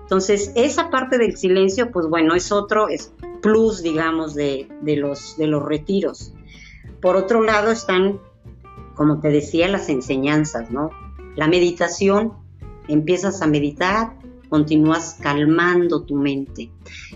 Entonces, 0.01 0.51
esa 0.55 0.89
parte 0.89 1.17
del 1.17 1.35
silencio, 1.35 1.91
pues 1.91 2.07
bueno, 2.07 2.35
es 2.35 2.51
otro 2.51 2.87
es 2.87 3.11
plus, 3.41 3.83
digamos, 3.83 4.33
de, 4.33 4.69
de, 4.81 4.95
los, 4.95 5.35
de 5.37 5.47
los 5.47 5.63
retiros. 5.63 6.33
Por 7.01 7.17
otro 7.17 7.43
lado 7.43 7.71
están, 7.71 8.19
como 8.95 9.19
te 9.19 9.29
decía, 9.29 9.67
las 9.67 9.89
enseñanzas, 9.89 10.71
¿no? 10.71 10.91
La 11.35 11.47
meditación 11.47 12.44
empiezas 12.87 13.41
a 13.41 13.47
meditar, 13.47 14.17
continúas 14.49 15.17
calmando 15.21 16.03
tu 16.03 16.15
mente. 16.15 16.71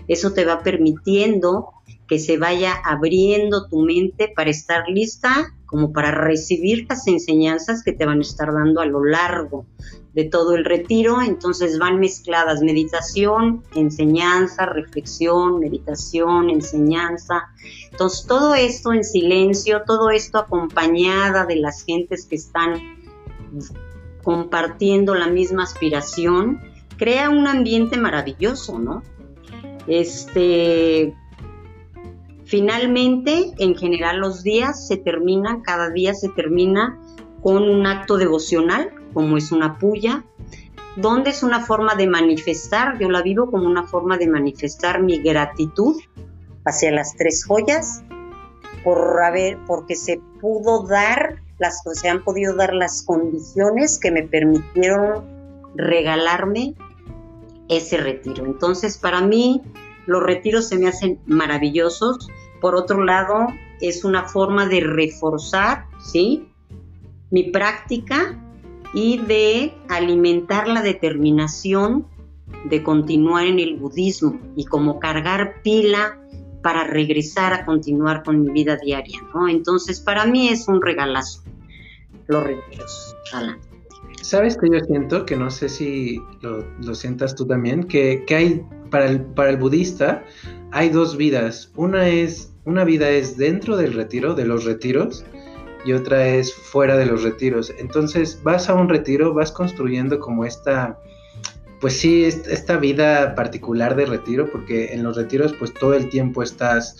Eso 0.08 0.32
te 0.32 0.44
va 0.44 0.62
permitiendo 0.62 1.70
que 2.10 2.18
se 2.18 2.38
vaya 2.38 2.74
abriendo 2.84 3.68
tu 3.68 3.82
mente 3.82 4.32
para 4.34 4.50
estar 4.50 4.88
lista 4.88 5.54
como 5.64 5.92
para 5.92 6.10
recibir 6.10 6.86
las 6.88 7.06
enseñanzas 7.06 7.84
que 7.84 7.92
te 7.92 8.04
van 8.04 8.18
a 8.18 8.22
estar 8.22 8.52
dando 8.52 8.80
a 8.80 8.86
lo 8.86 9.04
largo 9.04 9.64
de 10.12 10.24
todo 10.24 10.56
el 10.56 10.64
retiro. 10.64 11.22
Entonces 11.22 11.78
van 11.78 12.00
mezcladas 12.00 12.62
meditación, 12.62 13.62
enseñanza, 13.76 14.66
reflexión, 14.66 15.60
meditación, 15.60 16.50
enseñanza. 16.50 17.50
Entonces 17.92 18.26
todo 18.26 18.56
esto 18.56 18.92
en 18.92 19.04
silencio, 19.04 19.82
todo 19.86 20.10
esto 20.10 20.38
acompañada 20.38 21.46
de 21.46 21.56
las 21.56 21.84
gentes 21.84 22.26
que 22.26 22.34
están 22.34 22.80
compartiendo 24.22 25.14
la 25.14 25.28
misma 25.28 25.64
aspiración, 25.64 26.60
crea 26.96 27.30
un 27.30 27.46
ambiente 27.46 27.96
maravilloso, 27.96 28.78
¿no? 28.78 29.02
Este, 29.86 31.14
finalmente, 32.44 33.52
en 33.58 33.74
general 33.74 34.18
los 34.18 34.42
días 34.42 34.86
se 34.86 34.96
terminan, 34.96 35.62
cada 35.62 35.90
día 35.90 36.14
se 36.14 36.28
termina 36.30 36.98
con 37.42 37.62
un 37.62 37.86
acto 37.86 38.16
devocional, 38.18 38.92
como 39.14 39.36
es 39.36 39.50
una 39.50 39.78
puya, 39.78 40.24
donde 40.96 41.30
es 41.30 41.42
una 41.42 41.60
forma 41.60 41.94
de 41.94 42.06
manifestar, 42.06 42.98
yo 42.98 43.08
la 43.08 43.22
vivo 43.22 43.50
como 43.50 43.66
una 43.66 43.84
forma 43.84 44.18
de 44.18 44.28
manifestar 44.28 45.02
mi 45.02 45.18
gratitud 45.18 45.96
hacia 46.64 46.90
las 46.90 47.16
tres 47.16 47.44
joyas 47.44 48.04
por 48.84 49.22
haber, 49.22 49.58
porque 49.66 49.94
se 49.94 50.20
pudo 50.40 50.86
dar 50.86 51.42
las, 51.60 51.82
se 51.92 52.08
han 52.08 52.24
podido 52.24 52.56
dar 52.56 52.74
las 52.74 53.02
condiciones 53.02 54.00
que 54.00 54.10
me 54.10 54.22
permitieron 54.22 55.24
regalarme 55.76 56.74
ese 57.68 57.98
retiro. 57.98 58.44
Entonces, 58.46 58.98
para 58.98 59.20
mí, 59.20 59.62
los 60.06 60.22
retiros 60.22 60.68
se 60.68 60.78
me 60.78 60.88
hacen 60.88 61.20
maravillosos. 61.26 62.28
Por 62.60 62.74
otro 62.74 63.04
lado, 63.04 63.46
es 63.80 64.04
una 64.04 64.24
forma 64.24 64.66
de 64.66 64.80
reforzar, 64.80 65.84
¿sí? 66.02 66.48
Mi 67.30 67.44
práctica 67.44 68.36
y 68.92 69.18
de 69.18 69.72
alimentar 69.88 70.66
la 70.66 70.82
determinación 70.82 72.06
de 72.64 72.82
continuar 72.82 73.46
en 73.46 73.60
el 73.60 73.76
budismo 73.76 74.40
y 74.56 74.64
como 74.64 74.98
cargar 74.98 75.62
pila 75.62 76.18
para 76.62 76.84
regresar 76.84 77.52
a 77.54 77.64
continuar 77.64 78.24
con 78.24 78.42
mi 78.42 78.50
vida 78.50 78.76
diaria, 78.76 79.20
¿no? 79.32 79.48
Entonces, 79.48 80.00
para 80.00 80.26
mí 80.26 80.48
es 80.48 80.66
un 80.66 80.82
regalazo 80.82 81.42
los 82.30 82.44
retiros, 82.44 83.16
¿Sabes 84.22 84.56
que 84.56 84.68
yo 84.70 84.80
siento? 84.80 85.24
Que 85.24 85.36
no 85.36 85.50
sé 85.50 85.68
si 85.68 86.20
lo, 86.42 86.94
sientas 86.94 87.34
tú 87.34 87.46
también, 87.46 87.84
que, 87.84 88.24
hay, 88.30 88.64
para 88.90 89.06
el, 89.06 89.22
para 89.22 89.50
el 89.50 89.56
budista, 89.56 90.24
hay 90.72 90.90
dos 90.90 91.16
vidas. 91.16 91.72
Una 91.76 92.08
es, 92.08 92.52
una 92.64 92.84
vida 92.84 93.08
es 93.08 93.36
dentro 93.36 93.76
del 93.76 93.94
retiro, 93.94 94.34
de 94.34 94.44
los 94.44 94.64
retiros, 94.64 95.24
y 95.84 95.92
otra 95.92 96.26
es 96.26 96.54
fuera 96.54 96.96
de 96.96 97.06
los 97.06 97.22
retiros. 97.22 97.72
Entonces 97.78 98.40
vas 98.42 98.68
a 98.68 98.74
un 98.74 98.88
retiro, 98.88 99.32
vas 99.34 99.50
construyendo 99.50 100.20
como 100.20 100.44
esta, 100.44 100.98
pues 101.80 101.98
sí, 101.98 102.24
esta 102.24 102.76
vida 102.76 103.34
particular 103.34 103.96
de 103.96 104.06
retiro, 104.06 104.50
porque 104.50 104.92
en 104.92 105.02
los 105.02 105.16
retiros 105.16 105.54
pues 105.54 105.72
todo 105.74 105.94
el 105.94 106.08
tiempo 106.10 106.42
estás 106.42 106.96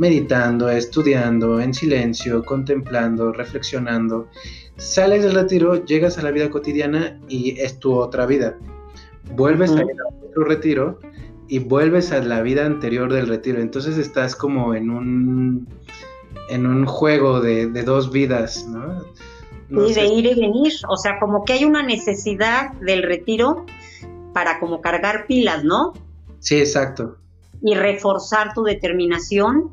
meditando, 0.00 0.70
estudiando, 0.70 1.60
en 1.60 1.74
silencio, 1.74 2.42
contemplando, 2.44 3.32
reflexionando. 3.32 4.28
Sales 4.80 5.22
del 5.22 5.34
retiro, 5.34 5.84
llegas 5.84 6.16
a 6.16 6.22
la 6.22 6.30
vida 6.30 6.48
cotidiana 6.48 7.20
y 7.28 7.60
es 7.60 7.78
tu 7.78 7.94
otra 7.94 8.24
vida. 8.24 8.56
Vuelves 9.34 9.70
a 9.72 9.82
ir 9.82 9.90
a 9.90 10.24
otro 10.24 10.44
retiro 10.44 10.98
y 11.48 11.58
vuelves 11.58 12.12
a 12.12 12.20
la 12.20 12.40
vida 12.40 12.64
anterior 12.64 13.12
del 13.12 13.28
retiro. 13.28 13.60
Entonces 13.60 13.98
estás 13.98 14.34
como 14.34 14.74
en 14.74 14.90
un 14.90 15.68
en 16.48 16.66
un 16.66 16.86
juego 16.86 17.40
de, 17.40 17.66
dos 17.82 18.10
vidas, 18.10 18.66
¿no? 18.66 19.04
y 19.86 19.94
de 19.94 20.06
ir 20.06 20.26
y 20.26 20.34
venir, 20.34 20.72
o 20.88 20.96
sea, 20.96 21.20
como 21.20 21.44
que 21.44 21.52
hay 21.52 21.64
una 21.64 21.82
necesidad 21.82 22.72
del 22.80 23.04
retiro 23.04 23.66
para 24.32 24.58
como 24.58 24.80
cargar 24.80 25.26
pilas, 25.26 25.62
¿no? 25.62 25.92
Sí, 26.40 26.58
exacto. 26.58 27.18
Y 27.62 27.74
reforzar 27.74 28.54
tu 28.54 28.64
determinación 28.64 29.70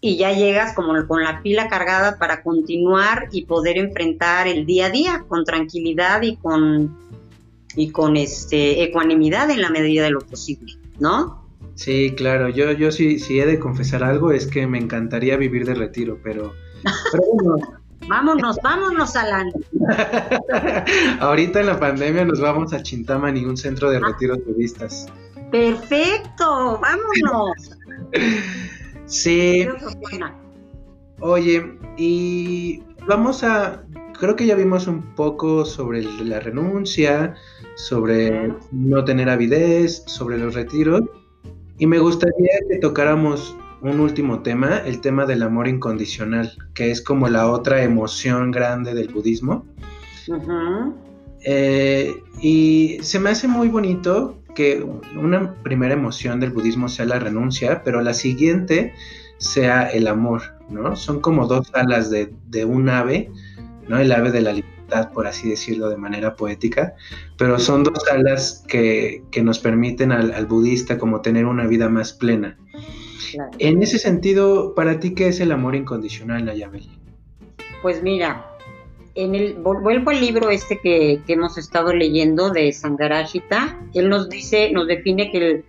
y 0.00 0.16
ya 0.16 0.32
llegas 0.32 0.74
como 0.74 1.06
con 1.06 1.22
la 1.22 1.42
pila 1.42 1.68
cargada 1.68 2.18
para 2.18 2.42
continuar 2.42 3.28
y 3.32 3.44
poder 3.44 3.76
enfrentar 3.76 4.48
el 4.48 4.64
día 4.64 4.86
a 4.86 4.90
día 4.90 5.24
con 5.28 5.44
tranquilidad 5.44 6.22
y 6.22 6.36
con 6.36 6.98
y 7.76 7.90
con 7.90 8.16
este 8.16 8.82
ecuanimidad 8.82 9.50
en 9.50 9.60
la 9.60 9.70
medida 9.70 10.04
de 10.04 10.10
lo 10.10 10.20
posible, 10.20 10.74
¿no? 10.98 11.44
Sí, 11.74 12.14
claro, 12.16 12.48
yo, 12.48 12.72
yo 12.72 12.90
sí, 12.90 13.18
sí 13.18 13.40
he 13.40 13.46
de 13.46 13.58
confesar 13.58 14.02
algo, 14.02 14.32
es 14.32 14.46
que 14.46 14.66
me 14.66 14.78
encantaría 14.78 15.36
vivir 15.36 15.64
de 15.64 15.74
retiro, 15.74 16.18
pero, 16.22 16.52
vámonos, 18.08 18.58
vámonos, 18.62 19.16
Alan. 19.16 19.52
Ahorita 21.20 21.60
en 21.60 21.66
la 21.66 21.78
pandemia 21.78 22.24
nos 22.24 22.40
vamos 22.40 22.72
a 22.72 22.82
Chintamani, 22.82 23.44
un 23.44 23.56
centro 23.56 23.88
de 23.90 23.98
ah. 23.98 24.00
retiro 24.08 24.36
turistas. 24.38 25.06
Perfecto, 25.50 26.80
vámonos. 26.80 27.76
sí. 29.10 29.66
Oye, 31.20 31.78
y 31.98 32.82
vamos 33.06 33.44
a, 33.44 33.84
creo 34.18 34.36
que 34.36 34.46
ya 34.46 34.54
vimos 34.54 34.86
un 34.86 35.02
poco 35.14 35.64
sobre 35.64 36.02
la 36.02 36.40
renuncia, 36.40 37.34
sobre 37.74 38.54
no 38.72 39.04
tener 39.04 39.28
avidez, 39.28 40.02
sobre 40.06 40.38
los 40.38 40.54
retiros. 40.54 41.02
Y 41.78 41.86
me 41.86 41.98
gustaría 41.98 42.58
que 42.70 42.78
tocáramos 42.78 43.56
un 43.82 44.00
último 44.00 44.40
tema, 44.40 44.78
el 44.78 45.00
tema 45.00 45.26
del 45.26 45.42
amor 45.42 45.68
incondicional, 45.68 46.52
que 46.74 46.90
es 46.90 47.02
como 47.02 47.28
la 47.28 47.50
otra 47.50 47.82
emoción 47.82 48.50
grande 48.50 48.94
del 48.94 49.08
budismo. 49.08 49.66
Eh, 51.44 52.22
y 52.40 52.98
se 53.02 53.18
me 53.18 53.30
hace 53.30 53.48
muy 53.48 53.68
bonito 53.68 54.39
que 54.54 54.84
una 55.16 55.54
primera 55.62 55.94
emoción 55.94 56.40
del 56.40 56.50
budismo 56.50 56.88
sea 56.88 57.06
la 57.06 57.18
renuncia, 57.18 57.82
pero 57.84 58.00
la 58.00 58.14
siguiente 58.14 58.92
sea 59.38 59.88
el 59.88 60.06
amor, 60.06 60.42
¿no? 60.68 60.96
Son 60.96 61.20
como 61.20 61.46
dos 61.46 61.70
alas 61.74 62.10
de, 62.10 62.32
de 62.48 62.64
un 62.64 62.88
ave, 62.88 63.30
¿no? 63.88 63.98
El 63.98 64.12
ave 64.12 64.30
de 64.30 64.40
la 64.42 64.52
libertad 64.52 64.80
por 65.12 65.26
así 65.26 65.48
decirlo 65.48 65.88
de 65.88 65.96
manera 65.96 66.34
poética, 66.36 66.94
pero 67.36 67.58
son 67.58 67.84
dos 67.84 68.02
alas 68.10 68.64
que, 68.66 69.22
nos 69.42 69.58
permiten 69.58 70.12
al, 70.12 70.46
budista 70.46 70.98
como 70.98 71.20
tener 71.20 71.46
una 71.46 71.66
vida 71.66 71.88
más 71.88 72.12
plena. 72.12 72.58
En 73.58 73.82
ese 73.82 73.98
sentido, 73.98 74.74
para 74.74 74.98
ti, 74.98 75.14
¿qué 75.14 75.28
es 75.28 75.40
el 75.40 75.52
amor 75.52 75.76
incondicional, 75.76 76.44
Nayabel? 76.44 76.88
Pues 77.82 78.02
mira, 78.02 78.49
en 79.14 79.34
el, 79.34 79.54
vuelvo 79.54 80.10
al 80.10 80.20
libro 80.20 80.50
este 80.50 80.78
que, 80.78 81.20
hemos 81.28 81.58
estado 81.58 81.92
leyendo 81.92 82.50
de 82.50 82.72
Sangarashita, 82.72 83.78
él 83.94 84.08
nos 84.08 84.28
dice, 84.28 84.70
nos 84.72 84.86
define 84.86 85.30
que 85.30 85.38
el 85.38 85.64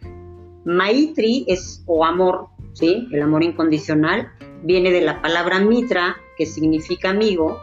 Maitri 0.65 1.45
es 1.47 1.83
o 1.85 2.05
amor, 2.05 2.47
¿sí? 2.73 3.07
El 3.11 3.21
amor 3.21 3.43
incondicional 3.43 4.31
viene 4.63 4.91
de 4.91 5.01
la 5.01 5.21
palabra 5.21 5.59
mitra, 5.59 6.17
que 6.37 6.45
significa 6.45 7.09
amigo, 7.09 7.59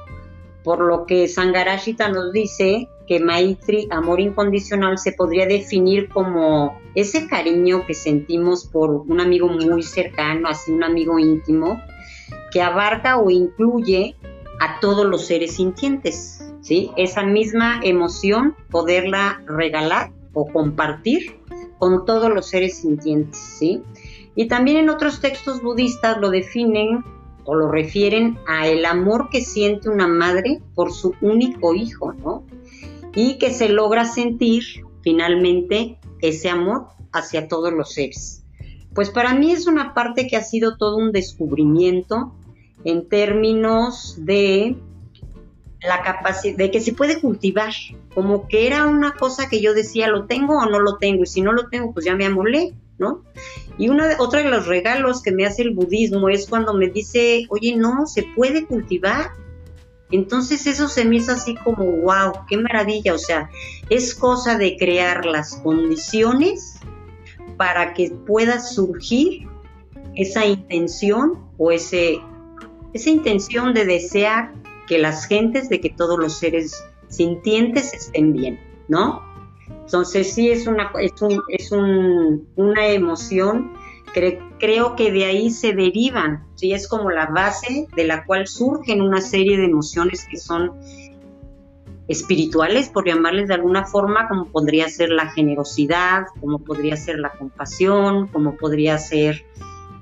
por 0.64 0.80
lo 0.80 1.06
que 1.06 1.28
Sangarashita 1.28 2.08
nos 2.08 2.32
dice 2.32 2.88
que 3.06 3.20
Maitri, 3.20 3.88
amor 3.90 4.20
incondicional, 4.20 4.98
se 4.98 5.12
podría 5.12 5.46
definir 5.46 6.08
como 6.10 6.78
ese 6.94 7.26
cariño 7.26 7.86
que 7.86 7.94
sentimos 7.94 8.66
por 8.66 8.90
un 8.90 9.20
amigo 9.20 9.48
muy 9.48 9.82
cercano, 9.82 10.48
así 10.48 10.72
un 10.72 10.84
amigo 10.84 11.18
íntimo, 11.18 11.80
que 12.52 12.60
abarca 12.60 13.18
o 13.18 13.30
incluye 13.30 14.16
a 14.60 14.80
todos 14.80 15.06
los 15.06 15.26
seres 15.26 15.56
sintientes, 15.56 16.42
¿sí? 16.60 16.90
Esa 16.96 17.24
misma 17.24 17.80
emoción 17.82 18.56
poderla 18.70 19.42
regalar 19.46 20.12
o 20.32 20.46
compartir 20.46 21.40
con 21.78 22.04
todos 22.04 22.30
los 22.30 22.46
seres 22.46 22.78
sintientes, 22.78 23.38
¿sí? 23.38 23.82
Y 24.34 24.48
también 24.48 24.76
en 24.76 24.90
otros 24.90 25.20
textos 25.20 25.62
budistas 25.62 26.18
lo 26.18 26.30
definen 26.30 27.04
o 27.44 27.54
lo 27.54 27.70
refieren 27.70 28.38
a 28.46 28.68
el 28.68 28.84
amor 28.84 29.30
que 29.30 29.40
siente 29.40 29.88
una 29.88 30.06
madre 30.06 30.60
por 30.74 30.92
su 30.92 31.14
único 31.20 31.74
hijo, 31.74 32.12
¿no? 32.12 32.44
Y 33.14 33.38
que 33.38 33.50
se 33.50 33.68
logra 33.68 34.04
sentir 34.04 34.62
finalmente 35.02 35.98
ese 36.20 36.50
amor 36.50 36.88
hacia 37.12 37.48
todos 37.48 37.72
los 37.72 37.94
seres. 37.94 38.44
Pues 38.94 39.10
para 39.10 39.34
mí 39.34 39.52
es 39.52 39.66
una 39.66 39.94
parte 39.94 40.26
que 40.26 40.36
ha 40.36 40.42
sido 40.42 40.76
todo 40.76 40.96
un 40.96 41.12
descubrimiento 41.12 42.34
en 42.84 43.08
términos 43.08 44.16
de 44.18 44.76
la 45.82 46.02
capacidad 46.02 46.56
de 46.56 46.70
que 46.70 46.80
se 46.80 46.92
puede 46.92 47.20
cultivar, 47.20 47.72
como 48.14 48.48
que 48.48 48.66
era 48.66 48.86
una 48.86 49.12
cosa 49.12 49.48
que 49.48 49.60
yo 49.60 49.74
decía, 49.74 50.08
lo 50.08 50.26
tengo 50.26 50.58
o 50.58 50.66
no 50.66 50.80
lo 50.80 50.96
tengo, 50.96 51.22
y 51.22 51.26
si 51.26 51.40
no 51.40 51.52
lo 51.52 51.68
tengo, 51.68 51.92
pues 51.92 52.04
ya 52.04 52.16
me 52.16 52.26
amolé, 52.26 52.74
¿no? 52.98 53.22
Y 53.78 53.88
una, 53.88 54.16
otra 54.18 54.42
de 54.42 54.50
los 54.50 54.66
regalos 54.66 55.22
que 55.22 55.30
me 55.30 55.46
hace 55.46 55.62
el 55.62 55.70
budismo 55.70 56.28
es 56.28 56.48
cuando 56.48 56.74
me 56.74 56.88
dice, 56.88 57.46
oye, 57.48 57.76
no, 57.76 58.06
se 58.06 58.24
puede 58.34 58.66
cultivar. 58.66 59.30
Entonces 60.10 60.66
eso 60.66 60.88
se 60.88 61.04
me 61.04 61.16
hizo 61.16 61.32
así 61.32 61.54
como, 61.54 61.84
wow, 61.84 62.32
qué 62.48 62.56
maravilla. 62.56 63.14
O 63.14 63.18
sea, 63.18 63.50
es 63.88 64.14
cosa 64.14 64.58
de 64.58 64.76
crear 64.76 65.24
las 65.26 65.56
condiciones 65.56 66.80
para 67.56 67.94
que 67.94 68.10
pueda 68.10 68.58
surgir 68.60 69.46
esa 70.16 70.44
intención 70.44 71.38
o 71.56 71.70
ese, 71.70 72.20
esa 72.98 73.10
intención 73.10 73.74
de 73.74 73.84
desear 73.84 74.52
que 74.86 74.98
las 74.98 75.26
gentes, 75.26 75.68
de 75.68 75.80
que 75.80 75.90
todos 75.90 76.18
los 76.18 76.38
seres 76.38 76.84
sintientes 77.08 77.94
estén 77.94 78.32
bien, 78.32 78.60
¿no? 78.88 79.22
Entonces 79.84 80.34
sí 80.34 80.50
es 80.50 80.66
una, 80.66 80.92
es 81.00 81.12
es 81.48 81.72
una 81.72 82.86
emoción, 82.86 83.72
creo 84.58 84.96
que 84.96 85.12
de 85.12 85.24
ahí 85.24 85.50
se 85.50 85.72
derivan, 85.72 86.44
¿sí? 86.56 86.72
es 86.72 86.88
como 86.88 87.10
la 87.10 87.26
base 87.26 87.86
de 87.94 88.04
la 88.04 88.24
cual 88.24 88.46
surgen 88.46 89.00
una 89.00 89.20
serie 89.20 89.56
de 89.56 89.66
emociones 89.66 90.26
que 90.30 90.38
son 90.38 90.72
espirituales, 92.08 92.88
por 92.88 93.06
llamarles 93.06 93.48
de 93.48 93.54
alguna 93.54 93.84
forma, 93.84 94.28
como 94.28 94.46
podría 94.46 94.88
ser 94.88 95.10
la 95.10 95.30
generosidad, 95.30 96.24
como 96.40 96.58
podría 96.58 96.96
ser 96.96 97.18
la 97.18 97.30
compasión, 97.30 98.28
como 98.28 98.56
podría 98.56 98.98
ser 98.98 99.44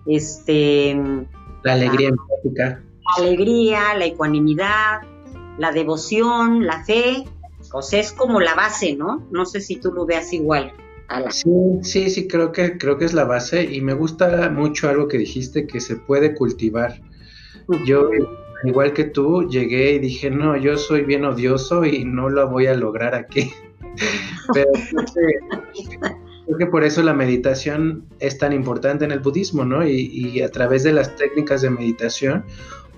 este 0.07 0.97
la 1.65 1.73
alegría 1.73 2.11
La 3.19 3.25
alegría, 3.25 3.95
la 3.95 4.07
ecuanimidad, 4.07 5.03
la 5.59 5.73
devoción, 5.73 6.67
la 6.67 6.85
fe, 6.85 7.25
o 7.73 7.83
sea, 7.83 8.01
es 8.01 8.13
como 8.13 8.41
la 8.41 8.55
base, 8.55 8.95
¿no? 8.97 9.27
No 9.31 9.47
sé 9.47 9.61
si 9.61 9.77
tú 9.77 9.93
lo 9.93 10.07
veas 10.07 10.33
igual. 10.33 10.73
Sí, 11.31 11.51
sí, 11.83 12.11
sí, 12.11 12.27
creo 12.27 12.51
que, 12.51 12.79
creo 12.79 12.99
que 12.99 13.05
es 13.05 13.15
la 13.15 13.25
base 13.25 13.63
y 13.63 13.81
me 13.81 13.95
gusta 13.95 14.51
mucho 14.51 14.89
algo 14.89 15.07
que 15.07 15.19
dijiste, 15.19 15.67
que 15.67 15.81
se 15.81 15.97
puede 15.97 16.35
cultivar. 16.35 17.01
Yo, 17.85 18.11
igual 18.65 18.93
que 18.93 19.05
tú, 19.05 19.49
llegué 19.49 19.93
y 19.93 19.99
dije, 20.01 20.31
no, 20.31 20.57
yo 20.57 20.77
soy 20.77 21.03
bien 21.03 21.25
odioso 21.25 21.85
y 21.85 22.05
no 22.05 22.29
lo 22.29 22.49
voy 22.49 22.67
a 22.67 22.75
lograr 22.75 23.15
aquí. 23.15 23.53
Pero 24.53 24.71
creo 26.47 26.59
que, 26.59 26.67
por 26.67 26.85
eso 26.85 27.03
la 27.03 27.15
meditación 27.15 28.05
es 28.19 28.39
tan 28.39 28.53
importante 28.53 29.05
en 29.05 29.13
el 29.13 29.21
budismo, 29.21 29.65
¿no? 29.65 29.87
Y, 29.87 30.11
y 30.13 30.43
a 30.43 30.51
través 30.51 30.83
de 30.83 30.93
las 30.93 31.15
técnicas 31.17 31.63
de 31.63 31.71
meditación 31.71 32.45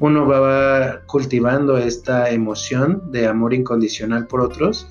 uno 0.00 0.26
va 0.26 1.02
cultivando 1.06 1.78
esta 1.78 2.30
emoción 2.30 3.10
de 3.10 3.26
amor 3.26 3.54
incondicional 3.54 4.26
por 4.26 4.40
otros. 4.40 4.86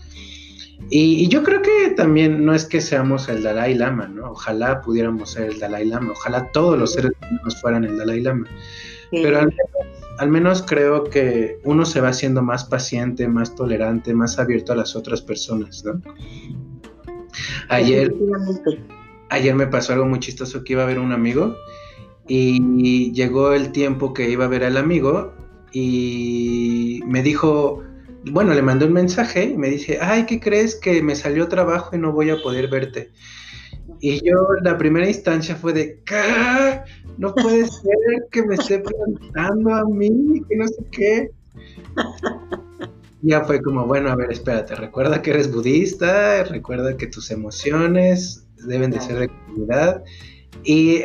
Y, 0.89 1.27
yo 1.27 1.43
creo 1.43 1.61
que 1.61 1.91
también 1.95 2.45
no 2.45 2.53
es 2.53 2.65
que 2.65 2.81
seamos 2.81 3.27
el 3.29 3.43
Dalai 3.43 3.73
Lama, 3.73 4.07
¿no? 4.07 4.31
Ojalá 4.31 4.81
pudiéramos 4.81 5.31
ser 5.31 5.49
el 5.49 5.59
Dalai 5.59 5.85
Lama, 5.85 6.11
ojalá 6.11 6.51
todos 6.51 6.77
los 6.77 6.93
seres 6.93 7.11
humanos 7.21 7.59
fueran 7.59 7.83
el 7.83 7.97
Dalai 7.97 8.21
Lama. 8.21 8.47
Pero 9.11 9.39
al 10.19 10.29
menos, 10.29 10.63
creo 10.63 11.03
que 11.05 11.59
uno 11.63 11.85
se 11.85 12.01
va 12.01 12.09
haciendo 12.09 12.41
más 12.41 12.65
paciente, 12.65 13.27
más 13.27 13.55
tolerante, 13.55 14.13
más 14.13 14.39
abierto 14.39 14.73
a 14.73 14.75
las 14.75 14.95
otras 14.95 15.21
personas, 15.21 15.83
¿no? 15.85 16.01
Ayer, 17.69 18.13
ayer 19.29 19.55
me 19.55 19.67
pasó 19.67 19.93
algo 19.93 20.05
muy 20.05 20.19
chistoso 20.19 20.63
que 20.63 20.73
iba 20.73 20.83
a 20.83 20.87
ver 20.87 20.99
un 20.99 21.11
amigo 21.11 21.55
y 22.27 23.11
llegó 23.13 23.53
el 23.53 23.71
tiempo 23.71 24.13
que 24.13 24.29
iba 24.29 24.45
a 24.45 24.49
ver 24.49 24.63
al 24.63 24.77
amigo 24.77 25.33
y 25.71 27.01
me 27.05 27.21
dijo, 27.21 27.83
bueno, 28.31 28.53
le 28.53 28.61
mandé 28.61 28.85
un 28.85 28.93
mensaje 28.93 29.45
y 29.45 29.57
me 29.57 29.69
dice, 29.69 29.99
ay, 30.01 30.25
¿qué 30.25 30.39
crees 30.39 30.75
que 30.75 31.01
me 31.01 31.15
salió 31.15 31.47
trabajo 31.47 31.95
y 31.95 31.99
no 31.99 32.11
voy 32.11 32.29
a 32.29 32.41
poder 32.41 32.67
verte? 32.69 33.11
Y 33.99 34.23
yo 34.25 34.35
la 34.63 34.77
primera 34.77 35.07
instancia 35.07 35.55
fue 35.55 35.73
de, 35.73 36.01
¿qué? 36.05 36.81
No 37.17 37.33
puede 37.33 37.65
ser 37.67 38.27
que 38.31 38.43
me 38.43 38.55
esté 38.55 38.79
preguntando 38.79 39.73
a 39.73 39.85
mí, 39.85 40.41
que 40.47 40.55
no 40.55 40.67
sé 40.67 40.83
qué. 40.91 41.31
Ya 43.23 43.43
fue 43.43 43.59
como, 43.63 43.87
bueno, 43.87 44.11
a 44.11 44.15
ver, 44.15 44.31
espérate, 44.31 44.75
recuerda 44.75 45.23
que 45.23 45.31
eres 45.31 45.51
budista, 45.51 46.43
recuerda 46.43 46.95
que 46.95 47.07
tus 47.07 47.31
emociones 47.31 48.45
deben 48.67 48.91
de 48.91 49.01
ser 49.01 49.19
de 49.19 49.27
comunidad. 49.27 50.03
Y, 50.63 51.01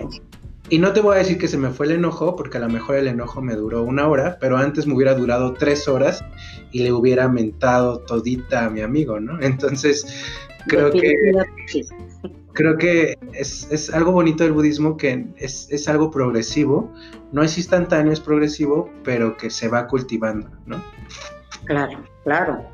y 0.73 0.79
no 0.79 0.95
te 0.95 1.03
voy 1.03 1.17
a 1.17 1.19
decir 1.19 1.37
que 1.37 1.49
se 1.49 1.59
me 1.59 1.69
fue 1.69 1.85
el 1.85 1.93
enojo, 1.93 2.35
porque 2.35 2.57
a 2.57 2.61
lo 2.63 2.69
mejor 2.71 2.97
el 2.97 3.07
enojo 3.07 3.43
me 3.43 3.55
duró 3.55 3.83
una 3.83 4.09
hora, 4.09 4.39
pero 4.41 4.57
antes 4.57 4.87
me 4.87 4.95
hubiera 4.95 5.15
durado 5.15 5.53
tres 5.53 5.87
horas 5.87 6.25
y 6.71 6.83
le 6.83 6.91
hubiera 6.95 7.29
mentado 7.29 7.99
todita 7.99 8.65
a 8.65 8.71
mi 8.71 8.81
amigo, 8.81 9.21
¿no? 9.21 9.39
Entonces, 9.43 10.07
creo 10.69 10.91
que 10.91 11.13
creo 12.55 12.79
que 12.79 13.19
es, 13.35 13.93
algo 13.93 14.13
bonito 14.13 14.45
del 14.45 14.55
budismo 14.55 14.97
que 14.97 15.27
es, 15.37 15.89
algo 15.89 16.11
progresivo, 16.11 16.91
no 17.33 17.43
es 17.43 17.59
instantáneo, 17.59 18.11
es 18.11 18.21
progresivo, 18.21 18.89
pero 19.05 19.37
que 19.37 19.51
se 19.51 19.69
va 19.69 19.87
cultivando, 19.87 20.49
¿no? 20.65 20.83
Claro, 21.67 22.03
claro. 22.25 22.65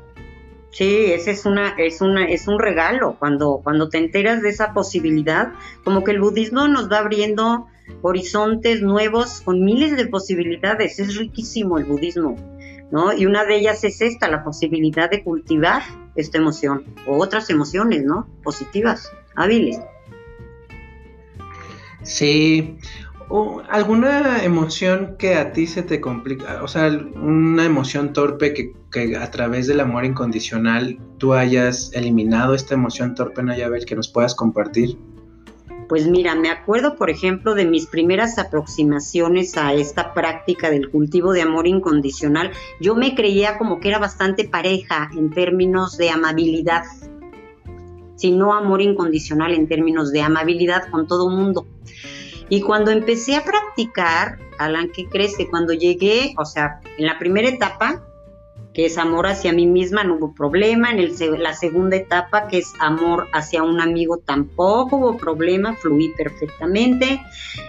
Sí, 0.71 1.11
ese 1.11 1.31
es 1.31 1.45
una, 1.45 1.71
es 1.77 1.99
una, 1.99 2.29
es 2.29 2.47
un 2.47 2.59
regalo 2.59 3.17
cuando, 3.19 3.59
cuando 3.61 3.89
te 3.89 3.97
enteras 3.97 4.41
de 4.41 4.47
esa 4.47 4.73
posibilidad, 4.73 5.51
como 5.83 6.05
que 6.05 6.11
el 6.11 6.21
budismo 6.21 6.69
nos 6.69 6.89
va 6.89 6.99
abriendo 6.99 7.67
horizontes 8.01 8.81
nuevos 8.81 9.41
con 9.41 9.63
miles 9.63 9.95
de 9.95 10.07
posibilidades, 10.07 10.99
es 10.99 11.15
riquísimo 11.17 11.77
el 11.77 11.85
budismo, 11.85 12.35
¿no? 12.91 13.13
Y 13.13 13.25
una 13.25 13.45
de 13.45 13.57
ellas 13.57 13.83
es 13.83 14.01
esta, 14.01 14.29
la 14.29 14.43
posibilidad 14.43 15.09
de 15.09 15.23
cultivar 15.23 15.81
esta 16.15 16.37
emoción 16.37 16.85
o 17.07 17.17
otras 17.17 17.49
emociones, 17.49 18.03
¿no? 18.03 18.27
Positivas 18.43 19.11
hábiles. 19.35 19.79
Sí, 22.03 22.77
¿Alguna 23.69 24.43
emoción 24.43 25.15
que 25.19 25.35
a 25.35 25.53
ti 25.53 25.67
se 25.67 25.83
te 25.83 26.01
complica? 26.01 26.63
O 26.63 26.67
sea, 26.67 26.87
una 26.87 27.63
emoción 27.63 28.11
torpe 28.11 28.55
que, 28.55 28.73
que, 28.91 29.15
a 29.15 29.29
través 29.29 29.67
del 29.67 29.81
amor 29.81 30.03
incondicional 30.03 30.97
tú 31.19 31.35
hayas 31.35 31.91
eliminado 31.93 32.55
esta 32.55 32.73
emoción 32.73 33.13
torpe, 33.13 33.43
Nayabel, 33.43 33.85
que 33.85 33.95
nos 33.95 34.07
puedas 34.07 34.33
compartir. 34.33 34.97
Pues 35.89 36.07
mira, 36.07 36.35
me 36.35 36.49
acuerdo, 36.49 36.95
por 36.95 37.09
ejemplo, 37.09 37.55
de 37.55 37.65
mis 37.65 37.87
primeras 37.87 38.37
aproximaciones 38.37 39.57
a 39.57 39.73
esta 39.73 40.13
práctica 40.13 40.69
del 40.69 40.91
cultivo 40.91 41.33
de 41.33 41.41
amor 41.41 41.65
incondicional. 41.67 42.51
Yo 42.79 42.95
me 42.95 43.15
creía 43.15 43.57
como 43.57 43.79
que 43.79 43.89
era 43.89 43.97
bastante 43.97 44.47
pareja 44.47 45.09
en 45.17 45.31
términos 45.31 45.97
de 45.97 46.11
amabilidad 46.11 46.83
sino 48.19 48.53
amor 48.53 48.81
incondicional 48.81 49.53
en 49.53 49.69
términos 49.69 50.11
de 50.11 50.21
amabilidad 50.21 50.89
con 50.91 51.07
todo 51.07 51.29
mundo. 51.29 51.65
Y 52.49 52.59
cuando 52.61 52.91
empecé 52.91 53.37
a 53.37 53.45
practicar, 53.45 54.39
Alan, 54.57 54.91
¿qué 54.93 55.05
crees? 55.05 55.37
Que 55.37 55.49
cuando 55.49 55.71
llegué, 55.71 56.33
o 56.37 56.43
sea, 56.43 56.81
en 56.97 57.05
la 57.05 57.17
primera 57.17 57.47
etapa, 57.47 58.03
que 58.79 58.85
es 58.85 58.97
amor 58.97 59.27
hacia 59.27 59.51
mí 59.51 59.67
misma, 59.67 60.05
no 60.05 60.15
hubo 60.15 60.33
problema. 60.33 60.89
En 60.89 60.99
el, 60.99 61.13
la 61.43 61.53
segunda 61.53 61.97
etapa, 61.97 62.47
que 62.47 62.59
es 62.59 62.71
amor 62.79 63.27
hacia 63.33 63.61
un 63.61 63.81
amigo, 63.81 64.19
tampoco 64.19 64.95
hubo 64.95 65.17
problema, 65.17 65.75
fluí 65.75 66.13
perfectamente. 66.15 67.21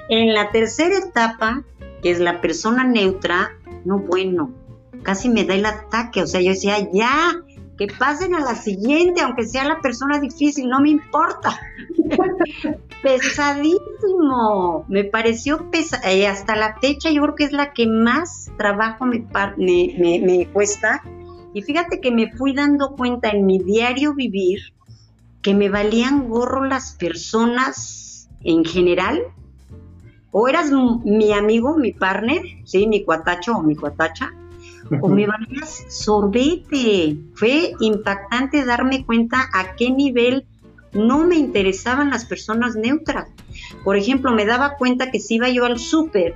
En 0.09 0.33
la 0.33 0.53
tercera 0.53 0.99
etapa, 0.99 1.65
que 2.01 2.13
es 2.13 2.21
la 2.21 2.41
persona 2.41 2.85
neutra, 2.85 3.59
no 3.85 3.99
bueno, 3.99 4.53
casi 5.03 5.29
me 5.29 5.43
da 5.43 5.57
el 5.57 5.67
ataque, 5.67 6.23
o 6.23 6.29
sea, 6.29 6.41
yo 6.43 6.51
decía, 6.51 6.77
ya, 6.93 7.43
que 7.81 7.87
pasen 7.87 8.35
a 8.35 8.41
la 8.41 8.57
siguiente, 8.57 9.23
aunque 9.23 9.47
sea 9.47 9.65
la 9.65 9.81
persona 9.81 10.21
difícil, 10.21 10.69
no 10.69 10.81
me 10.81 10.91
importa. 10.91 11.59
Pesadísimo, 13.03 14.85
me 14.87 15.05
pareció 15.05 15.71
pesado, 15.71 16.15
y 16.15 16.25
hasta 16.25 16.57
la 16.57 16.79
fecha 16.79 17.11
yo 17.11 17.23
creo 17.23 17.35
que 17.35 17.45
es 17.45 17.53
la 17.53 17.73
que 17.73 17.87
más 17.87 18.53
trabajo 18.59 19.07
me, 19.07 19.25
me, 19.57 20.21
me 20.21 20.47
cuesta. 20.53 21.03
Y 21.55 21.63
fíjate 21.63 22.03
que 22.03 22.11
me 22.11 22.31
fui 22.31 22.53
dando 22.53 22.97
cuenta 22.97 23.31
en 23.31 23.47
mi 23.47 23.59
diario 23.59 24.13
vivir 24.13 24.61
que 25.41 25.55
me 25.55 25.71
valían 25.71 26.29
gorro 26.29 26.67
las 26.67 26.93
personas 26.93 28.29
en 28.43 28.63
general. 28.63 29.23
O 30.33 30.49
eras 30.49 30.71
mi 30.71 31.33
amigo, 31.33 31.79
mi 31.79 31.93
partner, 31.93 32.43
sí, 32.65 32.87
mi 32.87 33.05
cuatacho 33.05 33.57
o 33.57 33.63
mi 33.63 33.75
cuatacha, 33.75 34.35
o 35.01 35.09
valías 35.09 35.85
sorbete. 35.89 37.17
Fue 37.35 37.73
impactante 37.81 38.65
darme 38.65 39.05
cuenta 39.05 39.49
a 39.53 39.75
qué 39.77 39.91
nivel 39.91 40.47
no 40.93 41.25
me 41.25 41.37
interesaban 41.37 42.11
las 42.11 42.25
personas 42.25 42.75
neutras. 42.75 43.29
Por 43.85 43.97
ejemplo, 43.97 44.33
me 44.33 44.45
daba 44.45 44.75
cuenta 44.77 45.11
que 45.11 45.21
si 45.21 45.37
iba 45.37 45.49
yo 45.49 45.65
al 45.65 45.79
súper 45.79 46.35